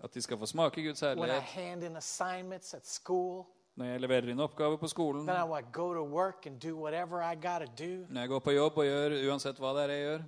[0.04, 1.28] At de skal få smake Guds herlighet
[2.86, 3.44] school,
[3.76, 5.32] når jeg leverer inn oppgaver på skolen, do
[8.08, 10.24] når jeg går på jobb og gjør uansett hva det er jeg gjør,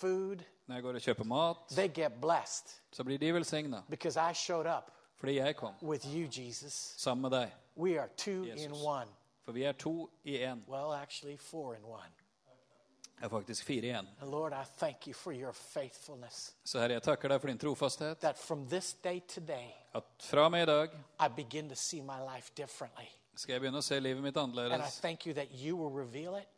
[0.00, 1.56] food, når jeg går og kjøper mat,
[2.20, 3.82] blessed så blir de velsigna
[5.20, 6.94] fordi jeg kom you, Jesus.
[6.96, 7.50] sammen med deg.
[8.46, 8.70] Jesus.
[9.44, 10.62] For vi er to i én.
[10.68, 12.12] Well, actually, four in one.
[13.20, 14.06] Det er faktisk fire igjen.
[14.32, 14.54] Lord.
[16.64, 18.20] Så Herre, jeg takker deg for din trofasthet.
[18.20, 21.74] That from this day to day, At fra og med i dag I begin to
[21.74, 22.52] see my life
[23.40, 25.00] skal jeg begynne å se livet mitt annerledes.
[25.26, 26.00] you you
[26.38, 26.48] it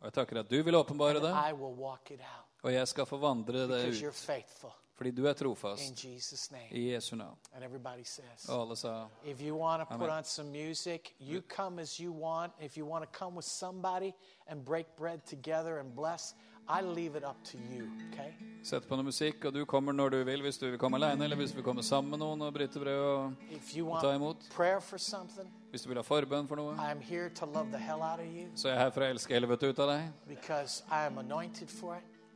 [0.00, 1.32] Og jeg takker at du vil åpenbare det,
[2.62, 4.81] og jeg skal få vandre det ut.
[5.02, 6.04] Fordi du er trofast.
[6.70, 7.36] I Jesu navn.
[8.48, 9.08] Og alle sa
[9.90, 9.98] Amen.
[10.52, 11.12] music,
[12.12, 12.52] want.
[13.44, 14.12] Somebody
[15.96, 16.34] bless,
[17.74, 18.32] you, okay?
[18.62, 20.42] Sett på noe musikk, og du kommer når du vil.
[20.42, 22.78] Hvis du vil komme alene, eller hvis du vil komme sammen med noen og bryte
[22.78, 23.00] brød.
[23.02, 23.32] Og
[23.96, 24.46] og ta imot.
[25.72, 26.76] Hvis du vil ha forbønn for noe,
[28.54, 30.12] så er jeg her for å elske helvete ut av deg.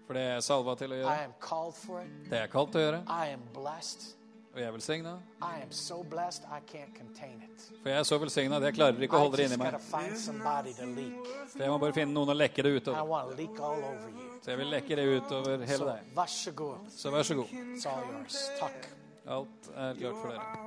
[0.07, 1.15] For det er jeg salva til å gjøre.
[2.31, 3.01] Det er jeg kalt til å gjøre.
[4.57, 5.11] Og jeg er velsigna.
[5.69, 5.99] So.
[7.83, 9.75] For jeg er så velsigna at jeg klarer ikke å holde det inni meg.
[11.53, 12.97] For jeg må bare finne noen å lekke det utover.
[14.41, 16.01] Så jeg vil lekke det utover hele deg.
[16.97, 17.51] Så vær så god.
[19.27, 20.66] Alt er klart for dere.